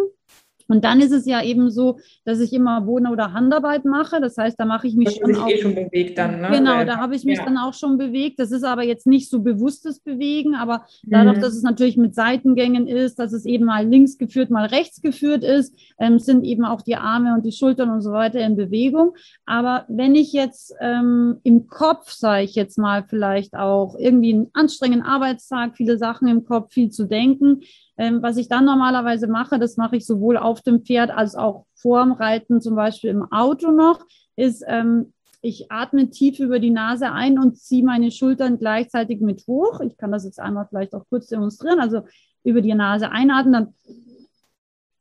[0.72, 4.22] Und dann ist es ja eben so, dass ich immer Boden- oder Handarbeit mache.
[4.22, 6.40] Das heißt, da mache ich mich das schon, auch, eh schon bewegt dann.
[6.40, 6.48] Ne?
[6.50, 7.44] Genau, Weil, da habe ich mich ja.
[7.44, 8.40] dann auch schon bewegt.
[8.40, 11.40] Das ist aber jetzt nicht so bewusstes Bewegen, aber dadurch, mhm.
[11.42, 15.44] dass es natürlich mit Seitengängen ist, dass es eben mal links geführt, mal rechts geführt
[15.44, 19.12] ist, ähm, sind eben auch die Arme und die Schultern und so weiter in Bewegung.
[19.44, 24.46] Aber wenn ich jetzt ähm, im Kopf, sage ich jetzt mal, vielleicht auch irgendwie einen
[24.54, 27.60] anstrengenden Arbeitstag, viele Sachen im Kopf, viel zu denken,
[28.02, 31.66] ähm, was ich dann normalerweise mache, das mache ich sowohl auf dem Pferd als auch
[31.76, 37.12] vorm Reiten, zum Beispiel im Auto noch, ist, ähm, ich atme tief über die Nase
[37.12, 39.80] ein und ziehe meine Schultern gleichzeitig mit hoch.
[39.80, 41.78] Ich kann das jetzt einmal vielleicht auch kurz demonstrieren.
[41.78, 42.02] Also
[42.42, 43.74] über die Nase einatmen, dann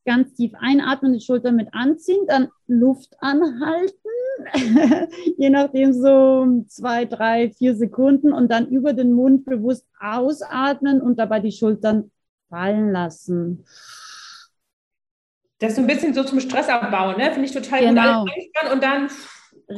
[0.06, 3.96] ganz tief einatmen, die Schultern mit anziehen, dann Luft anhalten,
[5.38, 11.18] je nachdem so zwei, drei, vier Sekunden und dann über den Mund bewusst ausatmen und
[11.18, 12.12] dabei die Schultern
[12.52, 13.66] fallen lassen.
[15.58, 17.32] Das ist so ein bisschen so zum Stressabbau, ne?
[17.32, 18.26] Finde ich total genau.
[18.26, 18.72] gut.
[18.72, 19.10] und dann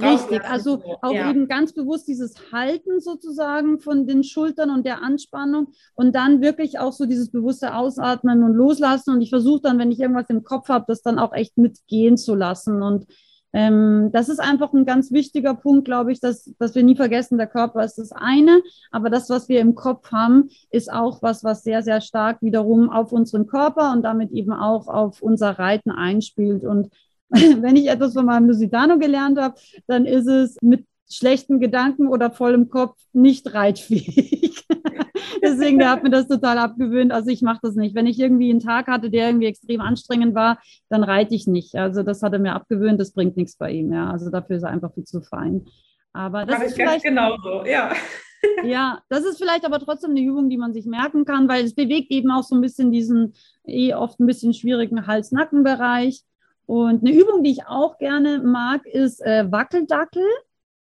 [0.01, 1.29] Richtig, also auch ja.
[1.29, 6.79] eben ganz bewusst dieses Halten sozusagen von den Schultern und der Anspannung und dann wirklich
[6.79, 9.13] auch so dieses bewusste Ausatmen und Loslassen.
[9.13, 12.17] Und ich versuche dann, wenn ich irgendwas im Kopf habe, das dann auch echt mitgehen
[12.17, 12.81] zu lassen.
[12.81, 13.05] Und
[13.53, 17.37] ähm, das ist einfach ein ganz wichtiger Punkt, glaube ich, dass, dass wir nie vergessen,
[17.37, 21.43] der Körper ist das eine, aber das, was wir im Kopf haben, ist auch was,
[21.43, 25.91] was sehr, sehr stark wiederum auf unseren Körper und damit eben auch auf unser Reiten
[25.91, 26.63] einspielt.
[26.63, 26.89] Und
[27.29, 32.31] wenn ich etwas von meinem Lusitano gelernt habe, dann ist es mit schlechten Gedanken oder
[32.31, 34.65] vollem Kopf nicht reitfähig.
[35.43, 37.11] Deswegen, der hat mir das total abgewöhnt.
[37.11, 37.95] Also ich mache das nicht.
[37.95, 41.75] Wenn ich irgendwie einen Tag hatte, der irgendwie extrem anstrengend war, dann reite ich nicht.
[41.75, 43.91] Also das hat er mir abgewöhnt, das bringt nichts bei ihm.
[43.91, 44.09] Ja.
[44.09, 45.65] Also dafür ist er einfach viel zu fein.
[46.13, 47.91] Aber das Mach ist vielleicht genauso, ja.
[48.63, 51.75] ja, das ist vielleicht aber trotzdem eine Übung, die man sich merken kann, weil es
[51.75, 53.33] bewegt eben auch so ein bisschen diesen
[53.65, 56.21] eh oft ein bisschen schwierigen Hals-Nacken-Bereich.
[56.65, 60.23] Und eine Übung, die ich auch gerne mag, ist äh, Wackeldackel.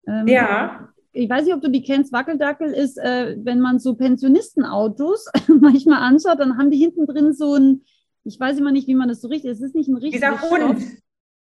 [0.07, 3.94] Ähm, ja ich weiß nicht, ob du die kennst, Wackeldackel ist, äh, wenn man so
[3.94, 5.27] Pensionistenautos
[5.61, 7.85] manchmal anschaut, dann haben die hinten drin so ein,
[8.24, 10.50] ich weiß immer nicht, wie man das so richtig, es ist nicht ein richtiger Dieser
[10.50, 10.83] Hund.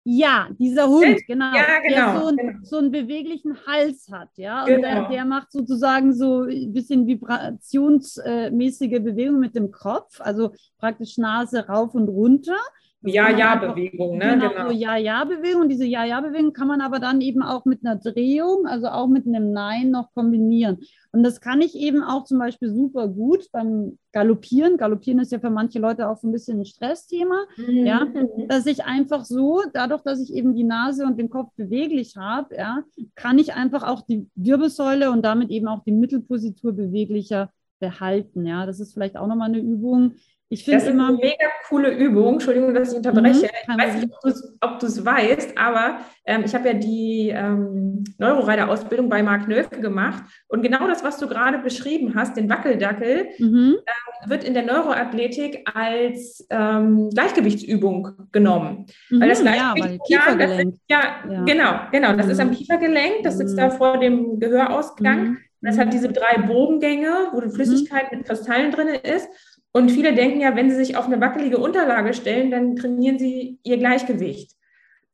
[0.06, 1.56] Ja, dieser Hund, genau.
[1.56, 2.12] Ja, genau.
[2.12, 2.60] Der so, ein, genau.
[2.64, 4.64] so einen beweglichen Hals hat, ja.
[4.64, 4.82] Und genau.
[4.82, 11.68] der, der, macht sozusagen so ein bisschen vibrationsmäßige Bewegung mit dem Kopf, also praktisch Nase
[11.68, 12.58] rauf und runter.
[13.04, 14.38] Ja-Ja-Bewegung, ne?
[14.38, 14.68] Genau, genau.
[14.70, 15.70] So Ja-Ja-Bewegung.
[15.70, 19.52] Diese Ja-Ja-Bewegung kann man aber dann eben auch mit einer Drehung, also auch mit einem
[19.52, 20.80] Nein noch kombinieren.
[21.12, 24.78] Und das kann ich eben auch zum Beispiel super gut beim Galoppieren.
[24.78, 27.46] Galoppieren ist ja für manche Leute auch so ein bisschen ein Stressthema.
[27.58, 27.86] Mhm.
[27.86, 28.08] Ja,
[28.48, 32.56] dass ich einfach so, dadurch, dass ich eben die Nase und den Kopf beweglich habe,
[32.56, 32.84] ja,
[33.16, 38.46] kann ich einfach auch die Wirbelsäule und damit eben auch die Mittelpositur beweglicher behalten.
[38.46, 40.13] Ja, das ist vielleicht auch nochmal eine Übung,
[40.54, 42.34] ich finde immer eine mega coole Übung.
[42.34, 43.48] Entschuldigung, dass ich unterbreche.
[43.48, 44.13] Mhm, ich weiß nicht,
[44.62, 49.82] ob du es weißt, aber ähm, ich habe ja die ähm, Neuroreiter-Ausbildung bei Marc Nöfke
[49.82, 50.24] gemacht.
[50.48, 53.78] Und genau das, was du gerade beschrieben hast, den Wackeldackel, mhm.
[53.84, 58.86] äh, wird in der Neuroathletik als ähm, Gleichgewichtsübung genommen.
[59.10, 62.13] Mhm, weil das Gleichgewicht, ja, das ist, ja, ja, genau, genau.
[62.13, 62.54] Das ist am mhm.
[62.54, 63.72] Kiefergelenk, das sitzt da mhm.
[63.72, 65.24] vor dem Gehörausgang.
[65.24, 65.38] Mhm.
[65.63, 69.30] Das hat diese drei Bogengänge, wo die Flüssigkeit mit Kristallen drin ist.
[69.74, 73.60] Und viele denken ja, wenn sie sich auf eine wackelige Unterlage stellen, dann trainieren sie
[73.64, 74.52] ihr Gleichgewicht.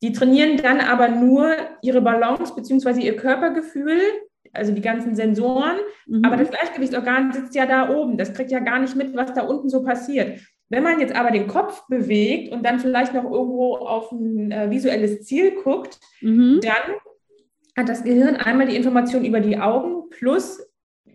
[0.02, 4.00] Die trainieren dann aber nur ihre Balance beziehungsweise ihr Körpergefühl,
[4.54, 5.78] also die ganzen Sensoren.
[6.08, 6.26] Mhm.
[6.26, 8.18] Aber das Gleichgewichtsorgan sitzt ja da oben.
[8.18, 10.42] Das kriegt ja gar nicht mit, was da unten so passiert.
[10.70, 14.70] Wenn man jetzt aber den Kopf bewegt und dann vielleicht noch irgendwo auf ein äh,
[14.70, 16.60] visuelles Ziel guckt, mhm.
[16.62, 16.96] dann
[17.78, 20.62] hat das Gehirn einmal die Information über die Augen plus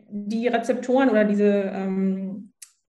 [0.09, 2.34] die Rezeptoren oder diese ähm,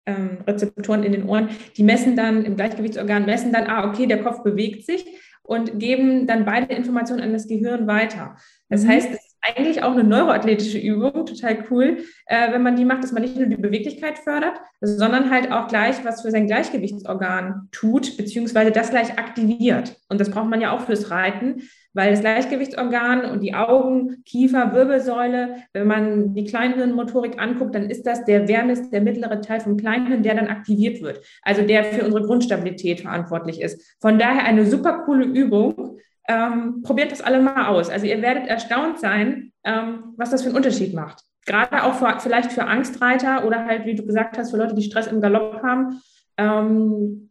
[0.05, 4.21] ähm, Rezeptoren in den Ohren, die messen dann im Gleichgewichtsorgan, messen dann, ah, okay, der
[4.21, 5.05] Kopf bewegt sich
[5.43, 8.35] und geben dann beide Informationen an das Gehirn weiter.
[8.69, 8.89] Das mhm.
[8.89, 13.11] heißt, es eigentlich auch eine neuroathletische Übung, total cool, äh, wenn man die macht, dass
[13.11, 18.17] man nicht nur die Beweglichkeit fördert, sondern halt auch gleich was für sein Gleichgewichtsorgan tut,
[18.17, 19.97] beziehungsweise das gleich aktiviert.
[20.09, 24.73] Und das braucht man ja auch fürs Reiten, weil das Gleichgewichtsorgan und die Augen, Kiefer,
[24.73, 29.77] Wirbelsäule, wenn man die Kleinhirnmotorik anguckt, dann ist das der Wärmes, der mittlere Teil vom
[29.77, 33.97] Kleinhirn, der dann aktiviert wird, also der für unsere Grundstabilität verantwortlich ist.
[33.99, 35.99] Von daher eine super coole Übung.
[36.27, 37.89] Ähm, probiert das alle mal aus.
[37.89, 41.21] Also ihr werdet erstaunt sein, ähm, was das für einen Unterschied macht.
[41.45, 44.83] Gerade auch für, vielleicht für Angstreiter oder halt, wie du gesagt hast, für Leute, die
[44.83, 46.01] Stress im Galopp haben.
[46.37, 47.29] Ähm,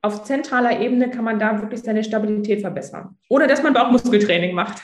[0.00, 3.16] auf zentraler Ebene kann man da wirklich seine Stabilität verbessern.
[3.28, 4.82] Oder dass man Bauchmuskeltraining macht.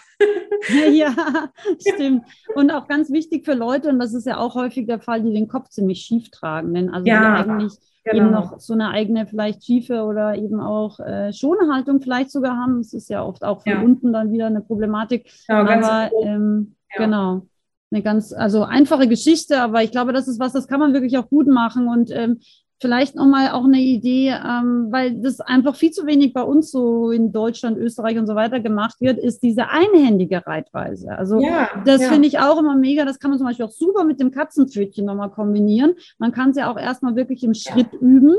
[0.90, 1.14] ja,
[1.88, 2.24] stimmt.
[2.56, 5.32] Und auch ganz wichtig für Leute, und das ist ja auch häufig der Fall, die
[5.32, 6.74] den Kopf ziemlich schief tragen.
[6.74, 8.24] Denn also ja, eigentlich genau.
[8.24, 12.78] eben noch so eine eigene vielleicht schiefe oder eben auch äh, Schonhaltung vielleicht sogar haben.
[12.78, 13.80] Das ist ja oft auch von ja.
[13.80, 15.30] unten dann wieder eine Problematik.
[15.48, 17.04] Ja, aber ähm, ja.
[17.04, 17.46] genau.
[17.90, 21.16] Eine ganz, also einfache Geschichte, aber ich glaube, das ist was, das kann man wirklich
[21.16, 21.86] auch gut machen.
[21.86, 22.40] Und ähm,
[22.84, 27.10] vielleicht nochmal auch eine Idee, ähm, weil das einfach viel zu wenig bei uns so
[27.12, 31.16] in Deutschland, Österreich und so weiter gemacht wird, ist diese einhändige Reitweise.
[31.16, 32.08] Also ja, das ja.
[32.10, 33.06] finde ich auch immer mega.
[33.06, 35.94] Das kann man zum Beispiel auch super mit dem Katzenpfötchen nochmal kombinieren.
[36.18, 37.98] Man kann es ja auch erstmal wirklich im Schritt ja.
[38.00, 38.36] üben.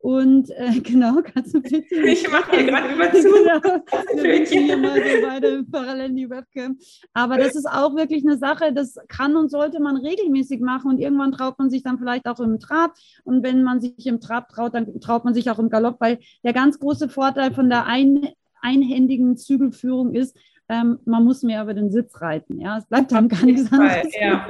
[0.00, 1.82] Und äh, genau, kannst du bitte.
[2.06, 3.28] Ich mache hier gerade über zu.
[3.28, 6.78] genau, hier mal so beide parallel die Webcam.
[7.12, 10.90] Aber das ist auch wirklich eine Sache, das kann und sollte man regelmäßig machen.
[10.92, 12.94] Und irgendwann traut man sich dann vielleicht auch im Trab.
[13.24, 16.18] Und wenn man sich im Trab traut, dann traut man sich auch im Galopp, weil
[16.44, 18.28] der ganz große Vorteil von der ein,
[18.60, 20.36] einhändigen Zügelführung ist,
[20.68, 22.60] ähm, man muss mehr über den Sitz reiten.
[22.60, 24.14] Ja, es bleibt dann gar nichts anderes.
[24.18, 24.46] Ja.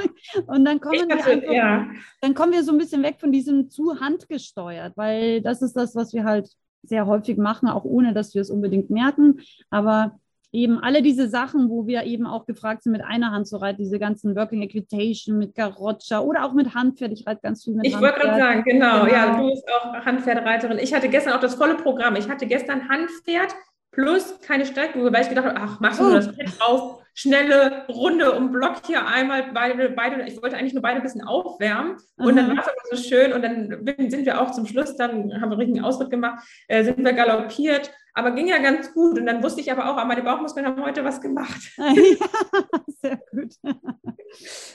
[0.46, 1.86] Und dann kommen, wir einfach, ja.
[2.20, 5.94] dann kommen wir so ein bisschen weg von diesem zu handgesteuert, weil das ist das,
[5.94, 6.50] was wir halt
[6.82, 9.40] sehr häufig machen, auch ohne dass wir es unbedingt merken.
[9.70, 10.18] Aber
[10.50, 13.82] eben alle diese Sachen, wo wir eben auch gefragt sind, mit einer Hand zu reiten,
[13.82, 17.12] diese ganzen Working Equitation mit Garoccia oder auch mit Handpferd.
[17.12, 18.16] Ich reite ganz viel mit ich Handpferd.
[18.16, 20.78] Ich wollte gerade sagen, genau, genau, ja, du bist auch Handpferdereiterin.
[20.78, 22.16] Ich hatte gestern auch das volle Programm.
[22.16, 23.54] Ich hatte gestern Handpferd,
[23.98, 26.12] plus keine Strecke, weil ich gedacht habe, ach, machst du oh.
[26.12, 30.82] das Pad auf, schnelle Runde und Block hier einmal beide, beide, ich wollte eigentlich nur
[30.82, 34.40] beide ein bisschen aufwärmen und dann war es aber so schön und dann sind wir
[34.40, 38.30] auch zum Schluss, dann haben wir einen richtigen Ausritt gemacht, äh, sind wir galoppiert, aber
[38.30, 41.20] ging ja ganz gut und dann wusste ich aber auch, meine Bauchmuskeln haben heute was
[41.20, 41.60] gemacht.
[41.76, 42.26] ja,
[43.00, 43.54] sehr gut.
[43.64, 43.72] Ja,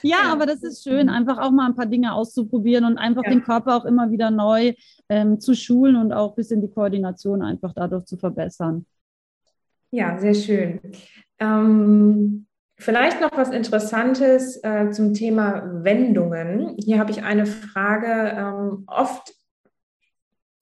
[0.02, 3.30] ja, aber das ist schön, einfach auch mal ein paar Dinge auszuprobieren und einfach ja.
[3.30, 4.74] den Körper auch immer wieder neu
[5.08, 8.86] ähm, zu schulen und auch ein bisschen die Koordination einfach dadurch zu verbessern.
[9.94, 10.80] Ja, sehr schön.
[11.38, 12.48] Ähm,
[12.80, 16.76] vielleicht noch was Interessantes äh, zum Thema Wendungen.
[16.84, 18.36] Hier habe ich eine Frage.
[18.36, 19.36] Ähm, oft,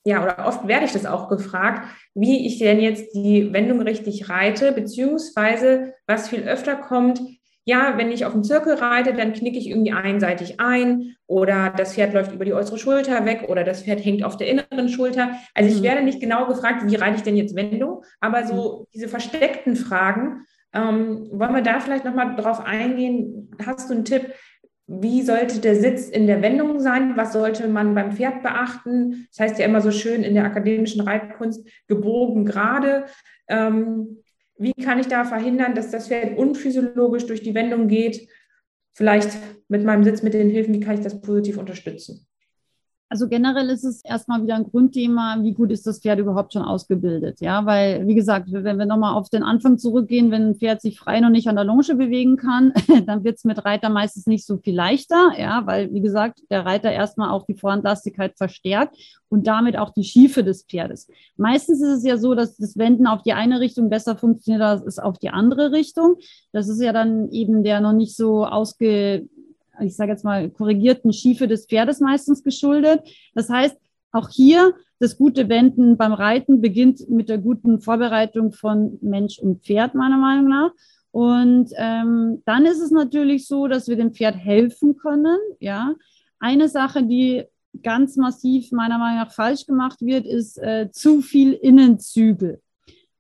[0.04, 4.28] ja, oder oft werde ich das auch gefragt, wie ich denn jetzt die Wendung richtig
[4.28, 7.22] reite, beziehungsweise was viel öfter kommt,
[7.64, 11.94] ja, wenn ich auf dem Zirkel reite, dann knicke ich irgendwie einseitig ein oder das
[11.94, 15.32] Pferd läuft über die äußere Schulter weg oder das Pferd hängt auf der inneren Schulter.
[15.54, 15.84] Also ich mhm.
[15.84, 18.86] werde nicht genau gefragt, wie reite ich denn jetzt Wendung, aber so mhm.
[18.94, 23.52] diese versteckten Fragen, ähm, wollen wir da vielleicht nochmal drauf eingehen?
[23.64, 24.34] Hast du einen Tipp?
[24.88, 27.16] Wie sollte der Sitz in der Wendung sein?
[27.16, 29.28] Was sollte man beim Pferd beachten?
[29.30, 33.06] Das heißt ja immer so schön in der akademischen Reitkunst gebogen gerade.
[33.48, 34.21] Ähm,
[34.62, 38.28] wie kann ich da verhindern, dass das Pferd unphysiologisch durch die Wendung geht?
[38.94, 39.30] Vielleicht
[39.68, 42.28] mit meinem Sitz, mit den Hilfen, wie kann ich das positiv unterstützen?
[43.12, 46.62] Also generell ist es erstmal wieder ein Grundthema, wie gut ist das Pferd überhaupt schon
[46.62, 47.42] ausgebildet?
[47.42, 50.98] Ja, weil, wie gesagt, wenn wir nochmal auf den Anfang zurückgehen, wenn ein Pferd sich
[50.98, 52.72] frei noch nicht an der Longe bewegen kann,
[53.06, 56.66] dann wird es mit Reiter meistens nicht so viel leichter, ja, weil, wie gesagt, der
[56.66, 58.96] Reiter erstmal auch die Vorhandlastigkeit verstärkt
[59.28, 61.10] und damit auch die Schiefe des Pferdes.
[61.36, 65.00] Meistens ist es ja so, dass das Wenden auf die eine Richtung besser funktioniert als
[65.00, 66.16] auf die andere Richtung.
[66.54, 69.28] Das ist ja dann eben der noch nicht so ausge
[69.80, 73.02] ich sage jetzt mal, korrigierten Schiefe des Pferdes meistens geschuldet.
[73.34, 73.78] Das heißt,
[74.12, 79.64] auch hier das gute Wenden beim Reiten beginnt mit der guten Vorbereitung von Mensch und
[79.64, 80.72] Pferd, meiner Meinung nach.
[81.12, 85.38] Und ähm, dann ist es natürlich so, dass wir dem Pferd helfen können.
[85.60, 85.96] Ja,
[86.40, 87.44] eine Sache, die
[87.84, 92.62] ganz massiv meiner Meinung nach falsch gemacht wird, ist äh, zu viel Innenzügel.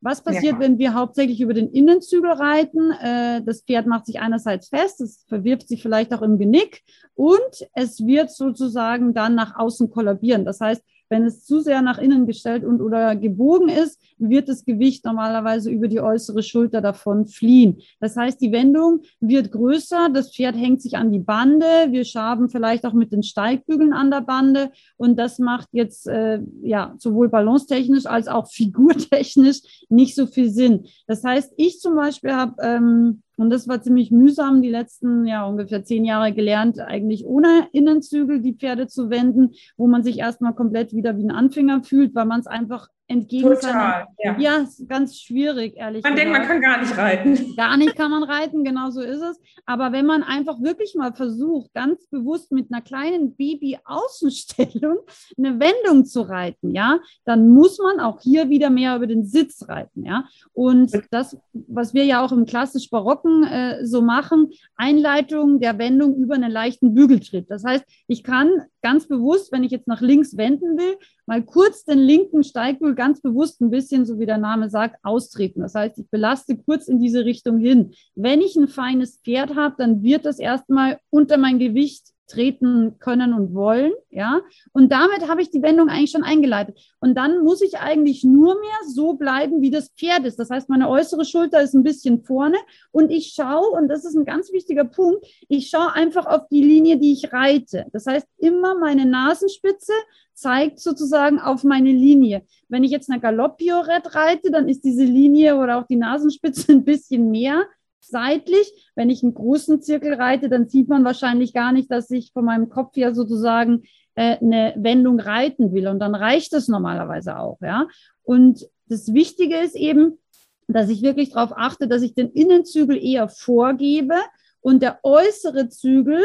[0.01, 0.59] Was passiert, ja.
[0.59, 2.91] wenn wir hauptsächlich über den Innenzügel reiten?
[2.91, 6.81] Äh, das Pferd macht sich einerseits fest, es verwirft sich vielleicht auch im Genick
[7.13, 10.43] und es wird sozusagen dann nach außen kollabieren.
[10.43, 10.81] Das heißt,
[11.12, 15.69] Wenn es zu sehr nach innen gestellt und oder gebogen ist, wird das Gewicht normalerweise
[15.69, 17.82] über die äußere Schulter davon fliehen.
[18.00, 22.47] Das heißt, die Wendung wird größer, das Pferd hängt sich an die Bande, wir schaben
[22.47, 27.28] vielleicht auch mit den Steigbügeln an der Bande und das macht jetzt äh, ja sowohl
[27.28, 30.86] balancetechnisch als auch figurtechnisch nicht so viel Sinn.
[31.08, 35.45] Das heißt, ich zum Beispiel habe ähm, und das war ziemlich mühsam, die letzten ja
[35.45, 40.53] ungefähr zehn Jahre gelernt, eigentlich ohne Innenzügel die Pferde zu wenden, wo man sich erstmal
[40.53, 44.38] komplett wieder wie ein Anfänger fühlt, weil man es einfach entgegen Total, ja.
[44.39, 46.32] ja, ist ganz schwierig, ehrlich man gesagt.
[46.32, 47.56] Man denkt, man kann gar nicht reiten.
[47.56, 49.39] Gar nicht kann man reiten, genau so ist es.
[49.65, 55.00] Aber wenn man einfach wirklich mal versucht, ganz bewusst mit einer kleinen Baby-Außenstellung
[55.38, 59.67] eine Wendung zu reiten, ja, dann muss man auch hier wieder mehr über den Sitz
[59.67, 60.26] reiten, ja.
[60.54, 66.36] Und das, was wir ja auch im klassisch-barocken äh, so machen, Einleitung der Wendung über
[66.36, 67.50] einen leichten Bügeltritt.
[67.50, 68.50] Das heißt, ich kann
[68.82, 70.97] ganz bewusst, wenn ich jetzt nach links wenden will,
[71.31, 75.61] mal kurz den linken Steigbügel ganz bewusst ein bisschen, so wie der Name sagt, austreten.
[75.61, 77.93] Das heißt, ich belaste kurz in diese Richtung hin.
[78.15, 83.33] Wenn ich ein feines Pferd habe, dann wird das erstmal unter mein Gewicht treten können
[83.33, 84.41] und wollen, ja.
[84.71, 86.79] Und damit habe ich die Wendung eigentlich schon eingeleitet.
[86.99, 90.39] Und dann muss ich eigentlich nur mehr so bleiben, wie das Pferd ist.
[90.39, 92.57] Das heißt, meine äußere Schulter ist ein bisschen vorne
[92.91, 96.63] und ich schaue, und das ist ein ganz wichtiger Punkt, ich schaue einfach auf die
[96.63, 97.85] Linie, die ich reite.
[97.91, 99.93] Das heißt, immer meine Nasenspitze
[100.33, 102.43] zeigt sozusagen auf meine Linie.
[102.69, 106.83] Wenn ich jetzt eine Galopp-Piorette reite, dann ist diese Linie oder auch die Nasenspitze ein
[106.83, 107.65] bisschen mehr
[108.01, 108.91] seitlich.
[108.95, 112.45] Wenn ich einen großen Zirkel reite, dann sieht man wahrscheinlich gar nicht, dass ich von
[112.45, 113.83] meinem Kopf her sozusagen
[114.15, 115.87] äh, eine Wendung reiten will.
[115.87, 117.87] Und dann reicht es normalerweise auch, ja.
[118.23, 120.19] Und das Wichtige ist eben,
[120.67, 124.15] dass ich wirklich darauf achte, dass ich den Innenzügel eher vorgebe
[124.61, 126.21] und der äußere Zügel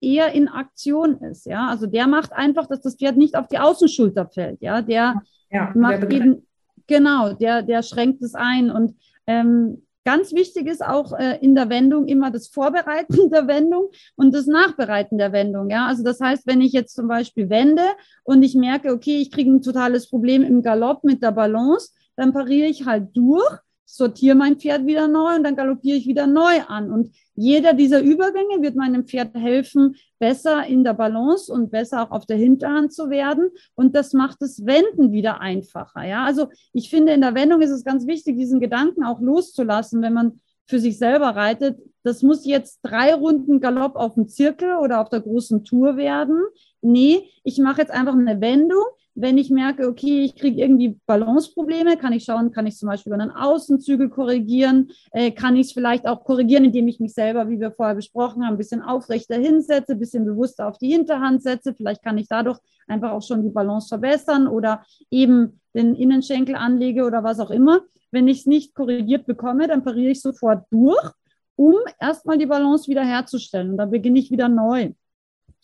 [0.00, 1.68] eher in Aktion ist, ja.
[1.68, 4.82] Also der macht einfach, dass das Pferd nicht auf die Außenschulter fällt, ja.
[4.82, 6.46] Der ja, macht der eben,
[6.86, 11.68] genau, der, der schränkt es ein und ähm, Ganz wichtig ist auch äh, in der
[11.68, 15.68] Wendung immer das Vorbereiten der Wendung und das Nachbereiten der Wendung.
[15.68, 17.82] Ja, also das heißt, wenn ich jetzt zum Beispiel wende
[18.24, 22.32] und ich merke, okay, ich kriege ein totales Problem im Galopp mit der Balance, dann
[22.32, 23.58] pariere ich halt durch
[23.90, 26.92] sortiere mein Pferd wieder neu und dann galoppiere ich wieder neu an.
[26.92, 32.10] Und jeder dieser Übergänge wird meinem Pferd helfen, besser in der Balance und besser auch
[32.10, 33.50] auf der Hinterhand zu werden.
[33.74, 36.04] Und das macht das Wenden wieder einfacher.
[36.04, 40.02] Ja, also ich finde, in der Wendung ist es ganz wichtig, diesen Gedanken auch loszulassen,
[40.02, 41.80] wenn man für sich selber reitet.
[42.02, 46.42] Das muss jetzt drei Runden Galopp auf dem Zirkel oder auf der großen Tour werden.
[46.82, 48.84] Nee, ich mache jetzt einfach eine Wendung
[49.20, 53.12] wenn ich merke, okay, ich kriege irgendwie Balanceprobleme, kann ich schauen, kann ich zum Beispiel
[53.12, 57.48] über einen Außenzügel korrigieren, äh, kann ich es vielleicht auch korrigieren, indem ich mich selber,
[57.48, 61.42] wie wir vorher besprochen haben, ein bisschen aufrechter hinsetze, ein bisschen bewusster auf die Hinterhand
[61.42, 61.74] setze.
[61.74, 67.04] Vielleicht kann ich dadurch einfach auch schon die Balance verbessern oder eben den Innenschenkel anlege
[67.04, 67.80] oder was auch immer.
[68.12, 71.10] Wenn ich es nicht korrigiert bekomme, dann pariere ich sofort durch,
[71.56, 73.70] um erstmal die Balance wieder herzustellen.
[73.70, 74.92] Und dann beginne ich wieder neu.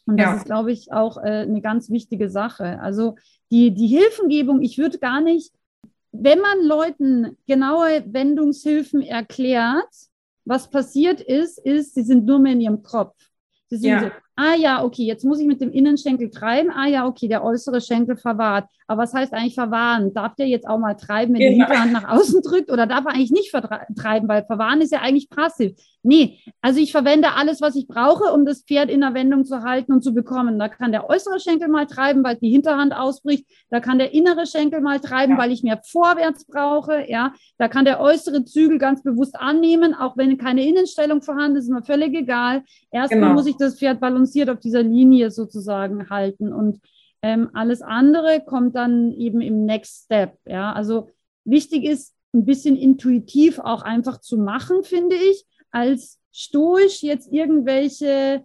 [0.07, 0.37] Und das ja.
[0.37, 2.81] ist, glaube ich, auch äh, eine ganz wichtige Sache.
[2.81, 3.17] Also
[3.51, 5.53] die, die Hilfengebung, ich würde gar nicht,
[6.13, 9.89] wenn man Leuten genaue Wendungshilfen erklärt,
[10.45, 13.17] was passiert ist, ist, sie sind nur mehr in ihrem Kopf.
[13.71, 14.01] Sie sind ja.
[14.01, 16.71] so, ah ja, okay, jetzt muss ich mit dem Innenschenkel treiben.
[16.71, 18.69] Ah ja, okay, der äußere Schenkel verwahrt.
[18.87, 20.13] Aber was heißt eigentlich verwahren?
[20.13, 21.53] Darf der jetzt auch mal treiben, wenn genau.
[21.53, 23.53] die Hinterhand nach außen drückt oder darf er eigentlich nicht
[23.97, 25.75] treiben, weil verwahren ist ja eigentlich passiv.
[26.07, 29.63] Nee, also ich verwende alles, was ich brauche, um das Pferd in der Wendung zu
[29.63, 30.59] halten und zu bekommen.
[30.59, 33.47] Da kann der äußere Schenkel mal treiben, weil die Hinterhand ausbricht.
[33.71, 35.39] Da kann der innere Schenkel mal treiben, ja.
[35.39, 37.07] weil ich mehr vorwärts brauche.
[37.09, 41.65] Ja, da kann der äußere Zügel ganz bewusst annehmen, auch wenn keine Innenstellung vorhanden ist,
[41.65, 42.65] ist mir völlig egal.
[42.91, 43.33] Erstmal genau.
[43.33, 46.81] muss ich das Pferd balanciert auf dieser Linie sozusagen halten und
[47.23, 50.37] ähm, alles andere kommt dann eben im Next Step.
[50.45, 51.09] Ja, also
[51.47, 58.45] wichtig ist, ein bisschen intuitiv auch einfach zu machen, finde ich, als stoisch jetzt irgendwelche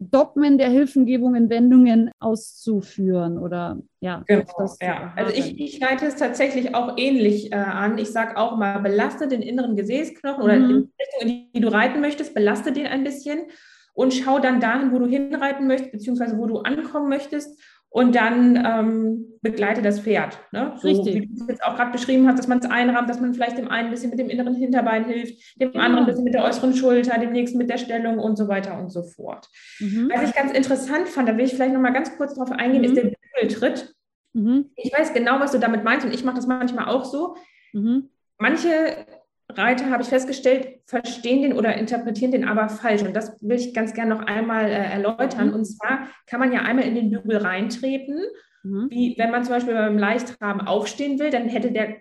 [0.00, 4.24] Dogmen der Hilfengebung in Wendungen auszuführen oder ja.
[4.26, 4.44] Genau,
[4.80, 5.12] ja.
[5.14, 7.98] Also ich, ich leite es tatsächlich auch ähnlich äh, an.
[7.98, 10.44] Ich sage auch mal, belaste den inneren Gesäßknochen mhm.
[10.44, 13.40] oder in die Richtung, in die du reiten möchtest, belaste den ein bisschen
[13.92, 18.56] und schau dann dahin, wo du hinreiten möchtest, beziehungsweise wo du ankommen möchtest und dann
[18.64, 20.38] ähm, begleite das Pferd.
[20.52, 20.74] Ne?
[20.76, 21.14] So, Richtig.
[21.14, 23.58] Wie du es jetzt auch gerade beschrieben hast, dass man es einrahmt, dass man vielleicht
[23.58, 25.84] dem einen ein bisschen mit dem inneren Hinterbein hilft, dem genau.
[25.84, 28.78] anderen ein bisschen mit der äußeren Schulter, dem nächsten mit der Stellung und so weiter
[28.78, 29.48] und so fort.
[29.80, 30.08] Mhm.
[30.14, 32.82] Was ich ganz interessant fand, da will ich vielleicht noch mal ganz kurz drauf eingehen,
[32.82, 32.88] mhm.
[32.88, 33.94] ist der Bügeltritt.
[34.34, 34.70] Mhm.
[34.76, 37.36] Ich weiß genau, was du damit meinst und ich mache das manchmal auch so.
[37.72, 38.10] Mhm.
[38.38, 39.04] Manche
[39.56, 43.02] Reiter, habe ich festgestellt, verstehen den oder interpretieren den aber falsch.
[43.02, 45.48] Und das will ich ganz gerne noch einmal äh, erläutern.
[45.48, 45.54] Mhm.
[45.54, 48.20] Und zwar kann man ja einmal in den Bügel reintreten.
[48.62, 48.88] Mhm.
[48.90, 51.96] Wie wenn man zum Beispiel beim Leichtraben aufstehen will, dann hätte der,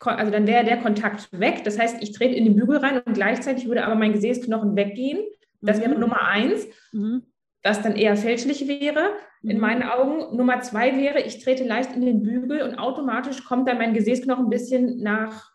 [0.00, 1.62] also dann wäre der Kontakt weg.
[1.64, 5.20] Das heißt, ich trete in den Bügel rein und gleichzeitig würde aber mein Gesäßknochen weggehen.
[5.60, 6.00] Das wäre mhm.
[6.00, 6.66] Nummer eins.
[6.92, 7.22] Mhm.
[7.64, 9.10] Was dann eher fälschlich wäre,
[9.42, 9.60] in mhm.
[9.60, 10.36] meinen Augen.
[10.36, 14.46] Nummer zwei wäre, ich trete leicht in den Bügel und automatisch kommt dann mein Gesäßknochen
[14.46, 15.51] ein bisschen nach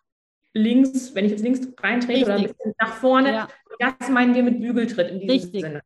[0.58, 2.26] links, wenn ich jetzt links reintrete Richtig.
[2.26, 3.32] oder ein bisschen nach vorne.
[3.32, 3.48] Ja.
[3.80, 5.62] Das meinen wir mit Bügeltritt in diesem Richtig.
[5.62, 5.82] Sinne.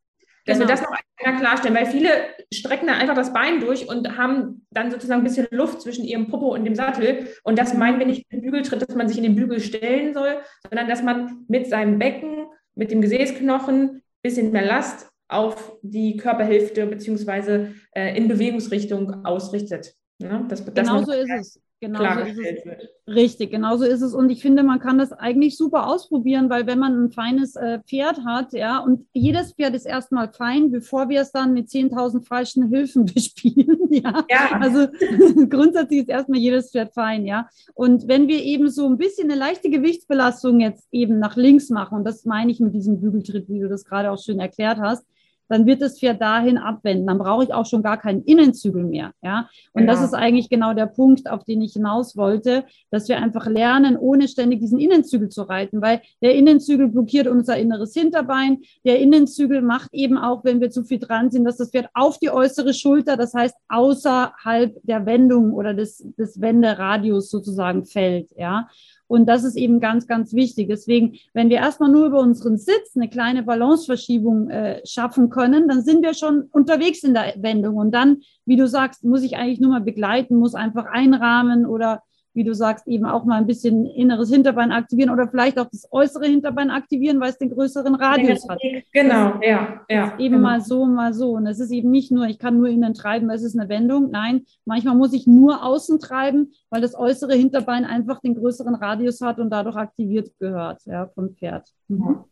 [0.45, 0.69] Dass genau.
[0.69, 2.09] wir das noch einmal klarstellen, weil viele
[2.51, 6.27] strecken da einfach das Bein durch und haben dann sozusagen ein bisschen Luft zwischen ihrem
[6.27, 7.27] Popo und dem Sattel.
[7.43, 10.39] Und das meinen wir nicht mit Bügeltritt, dass man sich in den Bügel stellen soll,
[10.67, 16.17] sondern dass man mit seinem Becken, mit dem Gesäßknochen ein bisschen mehr Last auf die
[16.17, 19.93] Körperhälfte beziehungsweise äh, in Bewegungsrichtung ausrichtet.
[20.19, 20.45] Ne?
[20.49, 21.61] Das, genau so ist es.
[21.81, 22.63] Genau so ist es.
[22.65, 22.89] Wird.
[23.07, 24.13] Richtig, genau so ist es.
[24.13, 27.79] Und ich finde, man kann das eigentlich super ausprobieren, weil wenn man ein feines äh,
[27.79, 32.23] Pferd hat, ja, und jedes Pferd ist erstmal fein, bevor wir es dann mit 10.000
[32.23, 34.25] falschen Hilfen bespielen, ja.
[34.29, 34.59] ja.
[34.59, 34.89] Also
[35.49, 37.49] grundsätzlich ist erstmal jedes Pferd fein, ja.
[37.73, 41.97] Und wenn wir eben so ein bisschen eine leichte Gewichtsbelastung jetzt eben nach links machen,
[41.97, 45.03] und das meine ich mit diesem Bügeltritt, wie du das gerade auch schön erklärt hast,
[45.51, 47.05] dann wird das Pferd dahin abwenden.
[47.07, 49.11] Dann brauche ich auch schon gar keinen Innenzügel mehr.
[49.21, 49.93] Ja, und genau.
[49.93, 53.97] das ist eigentlich genau der Punkt, auf den ich hinaus wollte, dass wir einfach lernen,
[53.97, 58.59] ohne ständig diesen Innenzügel zu reiten, weil der Innenzügel blockiert unser inneres Hinterbein.
[58.85, 62.17] Der Innenzügel macht eben auch, wenn wir zu viel dran sind, dass das Pferd auf
[62.17, 68.31] die äußere Schulter, das heißt außerhalb der Wendung oder des, des Wenderadius sozusagen fällt.
[68.37, 68.69] Ja,
[69.11, 70.69] und das ist eben ganz, ganz wichtig.
[70.69, 75.83] Deswegen, wenn wir erstmal nur über unseren Sitz eine kleine Balanceverschiebung äh, schaffen können, dann
[75.83, 77.75] sind wir schon unterwegs in der Wendung.
[77.75, 82.03] Und dann, wie du sagst, muss ich eigentlich nur mal begleiten, muss einfach einrahmen oder
[82.33, 85.87] wie du sagst, eben auch mal ein bisschen inneres Hinterbein aktivieren oder vielleicht auch das
[85.91, 88.59] äußere Hinterbein aktivieren, weil es den größeren Radius hat.
[88.93, 90.17] Genau, ja, ja.
[90.17, 90.47] Eben genau.
[90.47, 91.31] mal so, mal so.
[91.31, 94.11] Und es ist eben nicht nur, ich kann nur innen treiben, es ist eine Wendung.
[94.11, 99.21] Nein, manchmal muss ich nur außen treiben, weil das äußere Hinterbein einfach den größeren Radius
[99.21, 101.67] hat und dadurch aktiviert gehört, ja, vom Pferd.
[101.87, 102.25] Mhm.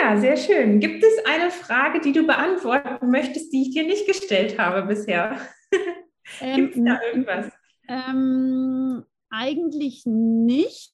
[0.00, 0.80] Ja, sehr schön.
[0.80, 5.36] Gibt es eine Frage, die du beantworten möchtest, die ich dir nicht gestellt habe bisher?
[6.40, 7.52] Ähm, Gibt es da irgendwas?
[7.88, 10.92] Ähm, eigentlich nicht.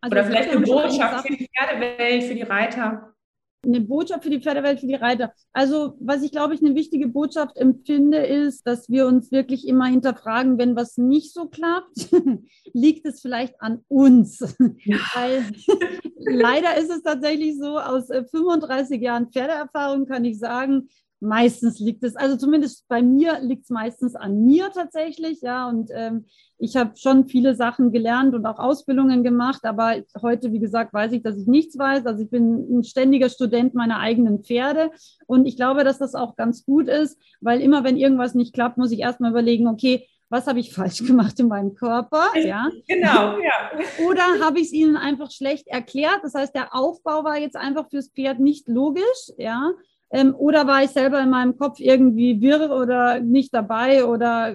[0.00, 3.14] Also Oder vielleicht eine Botschaft für die Pferdewelt, für die Reiter.
[3.64, 5.32] Eine Botschaft für die Pferdewelt, für die Reiter.
[5.52, 9.86] Also, was ich glaube ich eine wichtige Botschaft empfinde, ist, dass wir uns wirklich immer
[9.86, 12.10] hinterfragen, wenn was nicht so klappt,
[12.74, 14.40] liegt es vielleicht an uns.
[14.84, 14.98] Ja.
[15.14, 15.44] Weil
[16.18, 20.88] leider ist es tatsächlich so, aus 35 äh, Jahren Pferdeerfahrung kann ich sagen,
[21.24, 25.68] meistens liegt es, also zumindest bei mir liegt es meistens an mir tatsächlich, ja.
[25.68, 26.26] Und ähm,
[26.58, 31.12] ich habe schon viele Sachen gelernt und auch Ausbildungen gemacht, aber heute, wie gesagt, weiß
[31.12, 32.06] ich, dass ich nichts weiß.
[32.06, 34.90] Also ich bin ein ständiger Student meiner eigenen Pferde
[35.26, 38.78] und ich glaube, dass das auch ganz gut ist, weil immer, wenn irgendwas nicht klappt,
[38.78, 42.26] muss ich erstmal überlegen, okay, was habe ich falsch gemacht in meinem Körper?
[42.36, 42.70] Ja.
[42.86, 43.70] Genau, ja.
[44.06, 46.20] Oder habe ich es ihnen einfach schlecht erklärt?
[46.22, 49.72] Das heißt, der Aufbau war jetzt einfach fürs Pferd nicht logisch, ja.
[50.14, 54.54] Ähm, oder war ich selber in meinem Kopf irgendwie wirr oder nicht dabei oder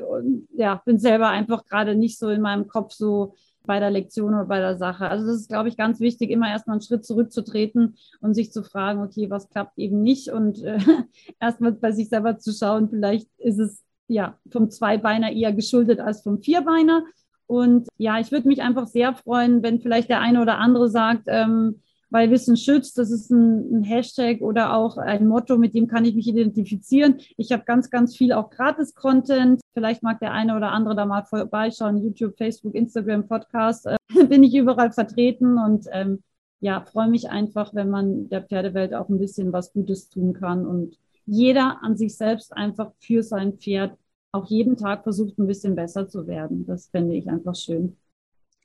[0.53, 3.35] ja, bin selber einfach gerade nicht so in meinem Kopf so
[3.65, 5.09] bei der Lektion oder bei der Sache.
[5.09, 8.63] Also das ist, glaube ich, ganz wichtig, immer erstmal einen Schritt zurückzutreten und sich zu
[8.63, 10.79] fragen, okay, was klappt eben nicht und äh,
[11.41, 16.21] erstmal bei sich selber zu schauen, vielleicht ist es ja vom Zweibeiner eher geschuldet als
[16.21, 17.03] vom Vierbeiner.
[17.47, 21.23] Und ja, ich würde mich einfach sehr freuen, wenn vielleicht der eine oder andere sagt,
[21.27, 25.87] ähm, weil Wissen schützt, das ist ein, ein, Hashtag oder auch ein Motto, mit dem
[25.87, 27.19] kann ich mich identifizieren.
[27.37, 29.61] Ich habe ganz, ganz viel auch Gratis-Content.
[29.73, 31.97] Vielleicht mag der eine oder andere da mal vorbeischauen.
[31.97, 33.85] YouTube, Facebook, Instagram, Podcast.
[33.85, 33.97] Äh,
[34.27, 36.23] bin ich überall vertreten und ähm,
[36.61, 40.65] ja, freue mich einfach, wenn man der Pferdewelt auch ein bisschen was Gutes tun kann
[40.65, 43.97] und jeder an sich selbst einfach für sein Pferd
[44.31, 46.65] auch jeden Tag versucht, ein bisschen besser zu werden.
[46.65, 47.97] Das fände ich einfach schön.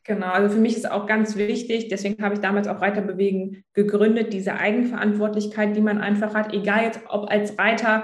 [0.07, 4.35] Genau, also für mich ist auch ganz wichtig, deswegen habe ich damals auch Reiterbewegen gegründet,
[4.35, 8.03] diese Eigenverantwortlichkeit, die man einfach hat, egal jetzt ob als Reiter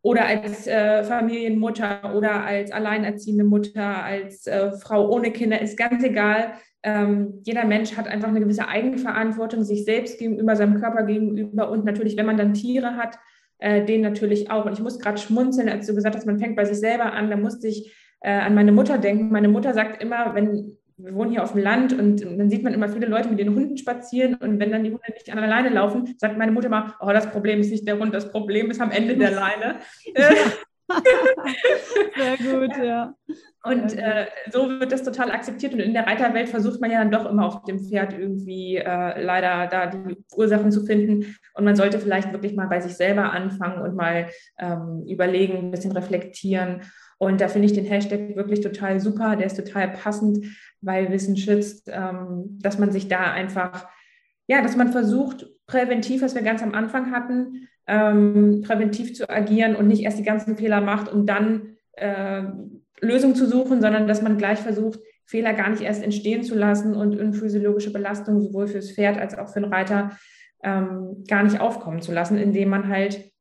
[0.00, 6.02] oder als äh, Familienmutter oder als alleinerziehende Mutter, als äh, Frau ohne Kinder, ist ganz
[6.02, 6.54] egal.
[6.82, 11.84] Ähm, jeder Mensch hat einfach eine gewisse Eigenverantwortung, sich selbst gegenüber, seinem Körper gegenüber und
[11.84, 13.18] natürlich, wenn man dann Tiere hat,
[13.58, 14.64] äh, den natürlich auch.
[14.64, 17.28] Und ich muss gerade schmunzeln, als du gesagt hast, man fängt bei sich selber an,
[17.28, 19.30] da musste ich äh, an meine Mutter denken.
[19.30, 22.72] Meine Mutter sagt immer, wenn wir wohnen hier auf dem Land und dann sieht man
[22.72, 25.48] immer viele Leute mit den Hunden spazieren und wenn dann die Hunde nicht an der
[25.48, 28.70] Leine laufen, sagt meine Mutter mal, oh, das Problem ist nicht der Hund, das Problem
[28.70, 29.76] ist am Ende der Leine.
[32.16, 33.14] Sehr gut, ja.
[33.62, 35.72] Und äh, so wird das total akzeptiert.
[35.72, 39.22] Und in der Reiterwelt versucht man ja dann doch immer auf dem Pferd irgendwie äh,
[39.22, 41.36] leider da die Ursachen zu finden.
[41.54, 44.28] Und man sollte vielleicht wirklich mal bei sich selber anfangen und mal
[44.58, 46.82] ähm, überlegen, ein bisschen reflektieren.
[47.16, 49.36] Und da finde ich den Hashtag wirklich total super.
[49.36, 50.44] Der ist total passend,
[50.84, 53.88] weil Wissen schützt, ähm, dass man sich da einfach,
[54.46, 59.76] ja, dass man versucht, präventiv, was wir ganz am Anfang hatten, ähm, präventiv zu agieren
[59.76, 62.42] und nicht erst die ganzen Fehler macht, um dann äh,
[63.00, 66.94] Lösungen zu suchen, sondern dass man gleich versucht, Fehler gar nicht erst entstehen zu lassen
[66.94, 70.10] und physiologische Belastung sowohl fürs Pferd als auch für den Reiter
[70.62, 73.32] ähm, gar nicht aufkommen zu lassen, indem man halt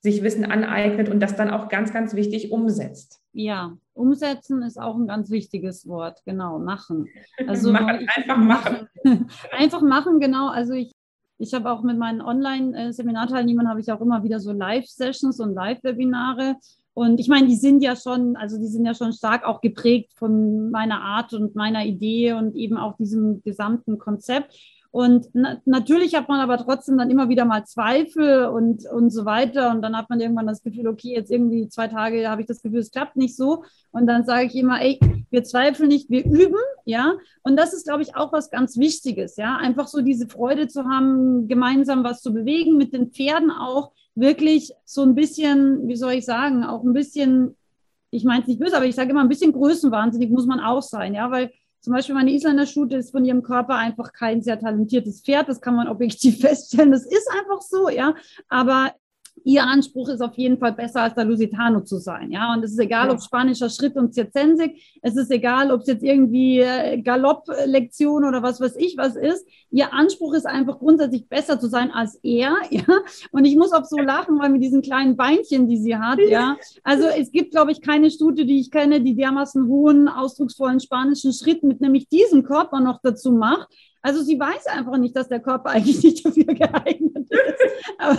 [0.00, 3.20] sich Wissen aneignet und das dann auch ganz, ganz wichtig umsetzt.
[3.32, 7.08] Ja, umsetzen ist auch ein ganz wichtiges Wort, genau, machen.
[7.46, 8.88] Also machen, einfach machen.
[9.52, 10.48] einfach machen, genau.
[10.48, 10.92] Also ich,
[11.38, 16.56] ich habe auch mit meinen Online-Seminarteilnehmern habe ich auch immer wieder so Live-Sessions und Live-Webinare.
[16.92, 20.12] Und ich meine, die sind ja schon, also die sind ja schon stark auch geprägt
[20.14, 24.54] von meiner Art und meiner Idee und eben auch diesem gesamten Konzept.
[24.92, 29.24] Und na, natürlich hat man aber trotzdem dann immer wieder mal Zweifel und, und so
[29.24, 29.70] weiter.
[29.70, 32.60] Und dann hat man irgendwann das Gefühl, okay, jetzt irgendwie zwei Tage habe ich das
[32.60, 33.64] Gefühl, es klappt nicht so.
[33.92, 34.98] Und dann sage ich immer, ey,
[35.30, 37.14] wir zweifeln nicht, wir üben, ja.
[37.42, 39.56] Und das ist, glaube ich, auch was ganz Wichtiges, ja.
[39.56, 44.72] Einfach so diese Freude zu haben, gemeinsam was zu bewegen, mit den Pferden auch wirklich
[44.84, 47.56] so ein bisschen, wie soll ich sagen, auch ein bisschen
[48.10, 50.82] ich meine es nicht böse, aber ich sage immer, ein bisschen größenwahnsinnig muss man auch
[50.82, 55.22] sein, ja, weil zum Beispiel meine Isländer-Stute ist von ihrem Körper einfach kein sehr talentiertes
[55.22, 55.48] Pferd.
[55.48, 56.92] Das kann man objektiv feststellen.
[56.92, 58.14] Das ist einfach so, ja.
[58.48, 58.92] Aber
[59.44, 62.30] ihr Anspruch ist auf jeden Fall besser als der Lusitano zu sein.
[62.30, 63.12] Ja, und es ist egal, ja.
[63.12, 68.42] ob spanischer Schritt und Zirzensik, es ist egal, ob es jetzt irgendwie äh, Galopplektion oder
[68.42, 69.46] was weiß ich was ist.
[69.70, 72.56] Ihr Anspruch ist einfach grundsätzlich besser zu sein als er.
[72.70, 72.84] Ja,
[73.32, 76.18] und ich muss auch so lachen, weil mit diesen kleinen Beinchen, die sie hat.
[76.20, 80.78] Ja, also es gibt, glaube ich, keine Stute, die ich kenne, die dermaßen hohen, ausdrucksvollen
[80.78, 83.68] spanischen Schritt mit nämlich diesem Körper noch dazu macht.
[84.02, 87.60] Also sie weiß einfach nicht, dass der Körper eigentlich nicht dafür geeignet ist.
[87.98, 88.16] Aber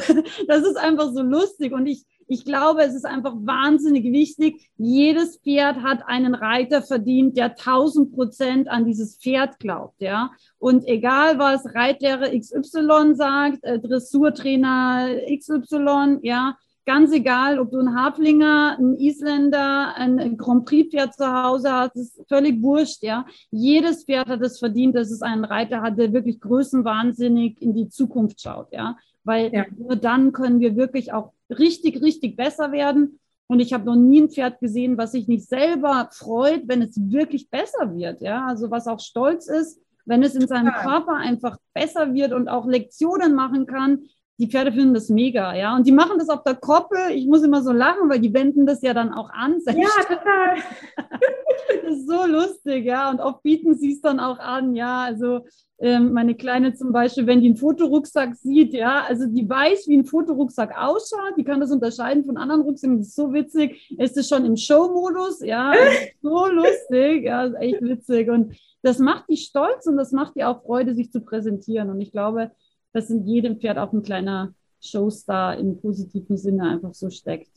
[0.47, 1.73] das ist einfach so lustig.
[1.73, 4.71] Und ich, ich glaube, es ist einfach wahnsinnig wichtig.
[4.77, 10.31] Jedes Pferd hat einen Reiter verdient, der 1000 Prozent an dieses Pferd glaubt, ja.
[10.57, 17.95] Und egal was Reitlehrer XY sagt, äh, Dressurtrainer XY, ja, ganz egal, ob du einen
[17.95, 23.25] Haflinger, einen Isländer, ein Grand Prix-Pferd zu Hause hast, ist völlig wurscht, ja.
[23.51, 27.89] Jedes Pferd hat es verdient, dass es einen Reiter hat, der wirklich größenwahnsinnig in die
[27.89, 28.97] Zukunft schaut, ja.
[29.23, 29.65] Weil ja.
[29.77, 33.19] nur dann können wir wirklich auch richtig, richtig besser werden.
[33.47, 36.95] Und ich habe noch nie ein Pferd gesehen, was sich nicht selber freut, wenn es
[37.11, 38.45] wirklich besser wird, ja.
[38.47, 40.73] Also was auch stolz ist, wenn es in seinem.
[40.73, 44.05] Körper einfach besser wird und auch Lektionen machen kann,
[44.41, 45.75] die Pferde finden das mega, ja.
[45.75, 47.11] Und die machen das auf der Koppel.
[47.13, 49.59] Ich muss immer so lachen, weil die wenden das ja dann auch an.
[49.67, 50.55] Ja, total.
[51.83, 53.11] das ist so lustig, ja.
[53.11, 55.03] Und oft bieten sie es dann auch an, ja.
[55.03, 55.41] Also
[55.77, 59.97] ähm, meine Kleine zum Beispiel, wenn die einen Fotorucksack sieht, ja, also die weiß, wie
[59.97, 63.95] ein Fotorucksack ausschaut, die kann das unterscheiden von anderen Rucksäcken, das ist so witzig.
[63.99, 65.71] Ist es schon im Show-Modus, ja,
[66.23, 68.29] so lustig, ja, ist echt witzig.
[68.29, 71.91] Und das macht die stolz und das macht die auch Freude, sich zu präsentieren.
[71.91, 72.49] Und ich glaube,
[72.93, 77.51] dass in jedem Pferd auch ein kleiner Showstar im positiven Sinne einfach so steckt.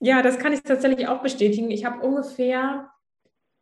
[0.00, 1.70] Ja, das kann ich tatsächlich auch bestätigen.
[1.70, 2.90] Ich habe ungefähr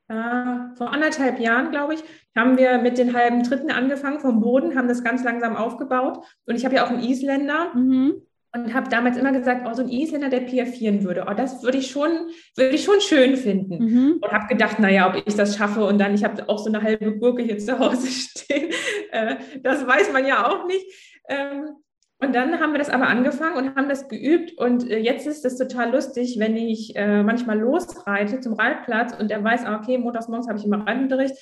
[0.08, 2.04] äh, vor anderthalb Jahren, glaube ich,
[2.36, 6.24] haben wir mit den halben Dritten angefangen vom Boden, haben das ganz langsam aufgebaut.
[6.46, 7.74] Und ich habe ja auch einen Isländer.
[7.74, 8.22] Mhm.
[8.54, 11.78] Und habe damals immer gesagt, oh, so ein Isländer, der piafieren würde, oh, das würde
[11.78, 12.10] ich schon,
[12.56, 13.84] würde ich schon schön finden.
[13.84, 14.18] Mhm.
[14.22, 15.84] Und habe gedacht, naja, ob ich das schaffe.
[15.84, 18.70] Und dann, ich habe auch so eine halbe Gurke hier zu Hause stehen.
[19.10, 20.86] Äh, das weiß man ja auch nicht.
[21.28, 21.76] Ähm,
[22.20, 24.56] und dann haben wir das aber angefangen und haben das geübt.
[24.58, 29.30] Und äh, jetzt ist es total lustig, wenn ich äh, manchmal losreite zum Reitplatz und
[29.30, 31.34] er weiß, ah, okay, montags morgens habe ich immer Reitunterricht.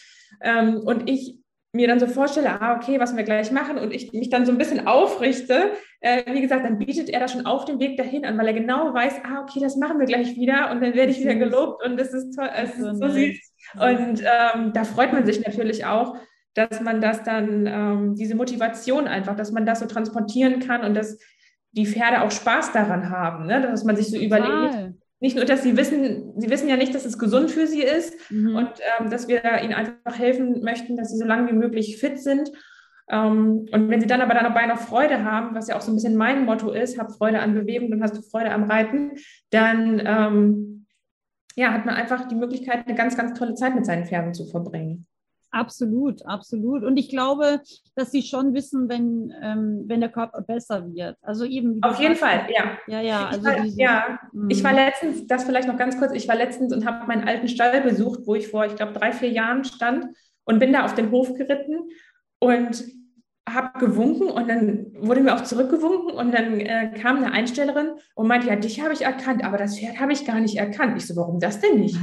[0.42, 1.38] Ähm, und ich
[1.76, 4.52] mir dann so vorstelle, ah, okay, was wir gleich machen und ich mich dann so
[4.52, 8.24] ein bisschen aufrichte, äh, wie gesagt, dann bietet er da schon auf dem Weg dahin
[8.24, 11.12] an, weil er genau weiß, ah, okay, das machen wir gleich wieder und dann werde
[11.12, 13.38] ich wieder gelobt und das ist toll, es ist so, so süß.
[13.74, 16.16] Und ähm, da freut man sich natürlich auch,
[16.54, 20.94] dass man das dann, ähm, diese Motivation einfach, dass man das so transportieren kann und
[20.94, 21.18] dass
[21.72, 23.60] die Pferde auch Spaß daran haben, ne?
[23.60, 24.26] dass man sich so Total.
[24.26, 27.82] überlegt, nicht nur, dass sie wissen, sie wissen ja nicht, dass es gesund für sie
[27.82, 28.56] ist mhm.
[28.56, 32.20] und ähm, dass wir ihnen einfach helfen möchten, dass sie so lange wie möglich fit
[32.20, 32.50] sind.
[33.08, 35.90] Ähm, und wenn sie dann aber dann dabei noch Freude haben, was ja auch so
[35.90, 39.12] ein bisschen mein Motto ist, hab Freude an Bewegung, dann hast du Freude am Reiten,
[39.50, 40.86] dann ähm,
[41.54, 44.44] ja, hat man einfach die Möglichkeit, eine ganz, ganz tolle Zeit mit seinen Pferden zu
[44.44, 45.06] verbringen.
[45.56, 46.84] Absolut, absolut.
[46.84, 47.62] Und ich glaube,
[47.94, 51.16] dass sie schon wissen, wenn, ähm, wenn der Körper besser wird.
[51.22, 51.82] Also eben.
[51.82, 52.76] Auf jeden Fall, ja.
[52.86, 53.26] Ja, ja.
[53.28, 54.18] Also ich war, diese, ja.
[54.50, 57.48] ich war letztens, das vielleicht noch ganz kurz, ich war letztens und habe meinen alten
[57.48, 60.08] Stall besucht, wo ich vor, ich glaube, drei, vier Jahren stand
[60.44, 61.88] und bin da auf den Hof geritten
[62.38, 62.84] und
[63.48, 68.26] habe gewunken und dann wurde mir auch zurückgewunken und dann äh, kam eine Einstellerin und
[68.26, 70.98] meinte, ja, dich habe ich erkannt, aber das Pferd habe ich gar nicht erkannt.
[70.98, 71.96] Ich so, warum das denn nicht?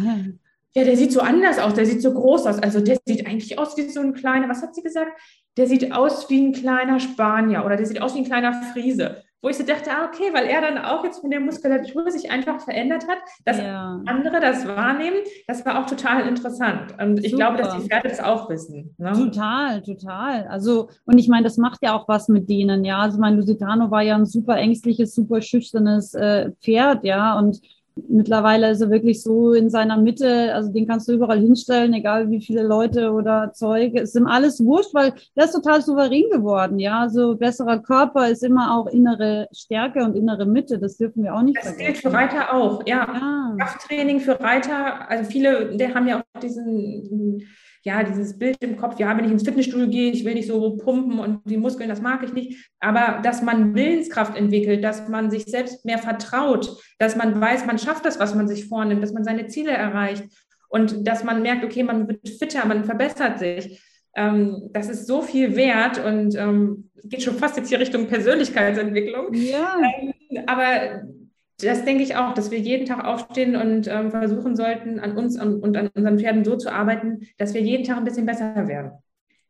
[0.76, 2.60] Ja, der sieht so anders aus, der sieht so groß aus.
[2.60, 5.12] Also der sieht eigentlich aus wie so ein kleiner, was hat sie gesagt?
[5.56, 9.24] Der sieht aus wie ein kleiner Spanier oder der sieht aus wie ein kleiner Friese.
[9.44, 12.32] Wo ich so dachte, ah, okay, weil er dann auch jetzt von der Muskulatur sich
[12.32, 14.02] einfach verändert hat, dass ja.
[14.06, 15.18] andere das wahrnehmen,
[15.48, 16.96] das war auch total interessant.
[16.98, 17.52] Und ich Super.
[17.52, 18.96] glaube, dass die Pferde das auch wissen.
[18.98, 19.12] Ne?
[19.12, 20.48] Total, total.
[20.48, 23.00] Also, und ich meine, das macht ja auch was mit denen, ja.
[23.00, 27.38] Also mein Lusitano war ja ein super ängstliches, super schüchternes äh, Pferd, ja.
[27.38, 27.60] Und
[27.96, 32.30] Mittlerweile ist er wirklich so in seiner Mitte, also den kannst du überall hinstellen, egal
[32.32, 34.02] wie viele Leute oder Zeuge.
[34.02, 37.08] Es ist ihm alles wurscht, weil der ist total souverän geworden, ja.
[37.10, 40.80] So also besserer Körper ist immer auch innere Stärke und innere Mitte.
[40.80, 41.94] Das dürfen wir auch nicht das vergessen.
[41.94, 43.08] Das gilt für Reiter auch, ja.
[43.14, 43.56] ja.
[43.60, 47.44] Krafttraining für Reiter, also viele, der haben ja auch diesen
[47.84, 50.78] ja, dieses Bild im Kopf, ja, wenn ich ins Fitnessstudio gehe, ich will nicht so
[50.78, 52.72] pumpen und die Muskeln, das mag ich nicht.
[52.80, 57.78] Aber dass man Willenskraft entwickelt, dass man sich selbst mehr vertraut, dass man weiß, man
[57.78, 60.24] schafft das, was man sich vornimmt, dass man seine Ziele erreicht
[60.70, 63.82] und dass man merkt, okay, man wird fitter, man verbessert sich.
[64.16, 69.34] Ähm, das ist so viel wert und ähm, geht schon fast jetzt hier Richtung Persönlichkeitsentwicklung.
[69.34, 69.76] Ja.
[70.00, 70.14] Ähm,
[70.46, 71.04] aber
[71.62, 75.40] das denke ich auch, dass wir jeden Tag aufstehen und ähm, versuchen sollten, an uns
[75.40, 78.92] und an unseren Pferden so zu arbeiten, dass wir jeden Tag ein bisschen besser werden.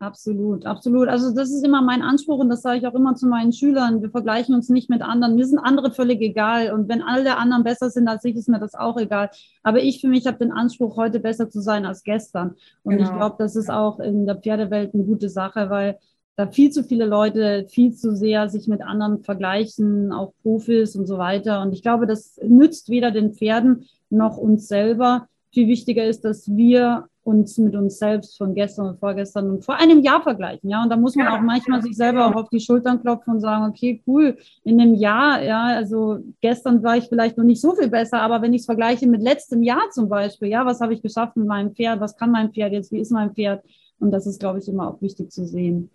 [0.04, 1.08] Absolut, absolut.
[1.08, 4.02] Also das ist immer mein Anspruch und das sage ich auch immer zu meinen Schülern.
[4.02, 5.36] Wir vergleichen uns nicht mit anderen.
[5.36, 6.74] Mir sind andere völlig egal.
[6.74, 9.30] Und wenn alle anderen besser sind als ich, ist mir das auch egal.
[9.64, 12.56] Aber ich für mich habe den Anspruch, heute besser zu sein als gestern.
[12.84, 13.10] Und genau.
[13.10, 15.98] ich glaube, das ist auch in der Pferdewelt eine gute Sache, weil
[16.36, 21.06] da viel zu viele Leute viel zu sehr sich mit anderen vergleichen, auch Profis und
[21.06, 21.62] so weiter.
[21.62, 25.28] Und ich glaube, das nützt weder den Pferden noch uns selber.
[25.52, 29.76] Viel wichtiger ist, dass wir uns mit uns selbst von gestern und vorgestern und vor
[29.76, 30.70] einem Jahr vergleichen.
[30.70, 33.40] Ja, und da muss man auch manchmal sich selber auch auf die Schultern klopfen und
[33.40, 37.76] sagen, okay, cool, in dem Jahr, ja, also gestern war ich vielleicht noch nicht so
[37.76, 40.94] viel besser, aber wenn ich es vergleiche mit letztem Jahr zum Beispiel, ja, was habe
[40.94, 43.64] ich geschafft mit meinem Pferd, was kann mein Pferd jetzt, wie ist mein Pferd?
[44.00, 45.90] Und das ist, glaube ich, immer auch wichtig zu sehen.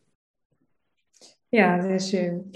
[1.50, 2.52] Ja, sehr schön.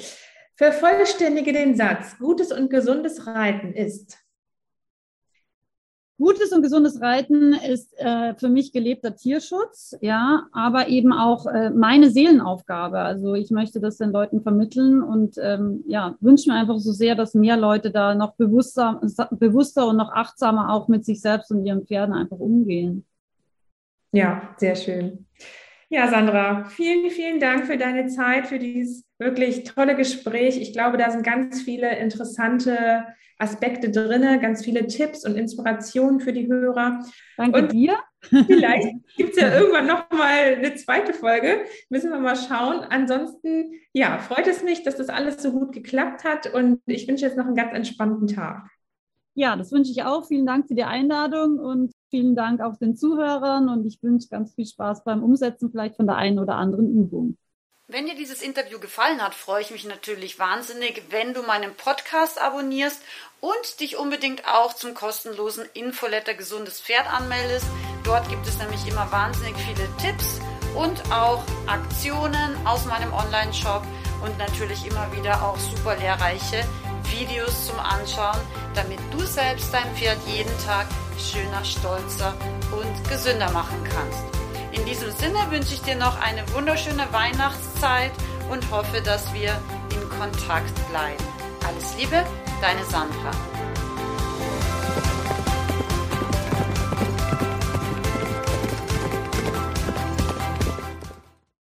[0.56, 2.18] Vervollständige den Satz.
[2.18, 4.18] Gutes und gesundes Reiten ist.
[6.18, 11.70] Gutes und gesundes Reiten ist äh, für mich gelebter Tierschutz, ja, aber eben auch äh,
[11.70, 13.00] meine Seelenaufgabe.
[13.00, 17.16] Also ich möchte das den Leuten vermitteln und ähm, ja, wünsche mir einfach so sehr,
[17.16, 19.00] dass mehr Leute da noch bewusster,
[19.32, 23.04] bewusster und noch achtsamer auch mit sich selbst und ihren Pferden einfach umgehen.
[24.12, 25.26] Ja, sehr schön.
[25.92, 30.56] Ja, Sandra, vielen, vielen Dank für deine Zeit, für dieses wirklich tolle Gespräch.
[30.56, 33.04] Ich glaube, da sind ganz viele interessante
[33.38, 37.04] Aspekte drin, ganz viele Tipps und Inspirationen für die Hörer.
[37.36, 37.98] Danke und dir.
[38.22, 38.88] Vielleicht
[39.18, 41.66] gibt es ja irgendwann nochmal eine zweite Folge.
[41.90, 42.80] Müssen wir mal schauen.
[42.88, 47.26] Ansonsten, ja, freut es mich, dass das alles so gut geklappt hat und ich wünsche
[47.26, 48.66] jetzt noch einen ganz entspannten Tag.
[49.34, 50.26] Ja, das wünsche ich auch.
[50.26, 54.54] Vielen Dank für die Einladung und Vielen Dank auch den Zuhörern und ich wünsche ganz
[54.54, 57.38] viel Spaß beim Umsetzen vielleicht von der einen oder anderen Übung.
[57.88, 62.38] Wenn dir dieses Interview gefallen hat, freue ich mich natürlich wahnsinnig, wenn du meinen Podcast
[62.38, 63.02] abonnierst
[63.40, 67.64] und dich unbedingt auch zum kostenlosen Infoletter Gesundes Pferd anmeldest.
[68.04, 70.38] Dort gibt es nämlich immer wahnsinnig viele Tipps
[70.76, 73.84] und auch Aktionen aus meinem Online-Shop
[74.22, 76.62] und natürlich immer wieder auch super lehrreiche
[77.10, 78.40] Videos zum Anschauen,
[78.74, 80.86] damit du selbst dein Pferd jeden Tag
[81.18, 82.34] schöner, stolzer
[82.72, 84.24] und gesünder machen kannst.
[84.72, 88.12] In diesem Sinne wünsche ich dir noch eine wunderschöne Weihnachtszeit
[88.50, 89.60] und hoffe, dass wir
[89.92, 91.24] in Kontakt bleiben.
[91.66, 92.24] Alles Liebe,
[92.60, 93.51] deine Sandra.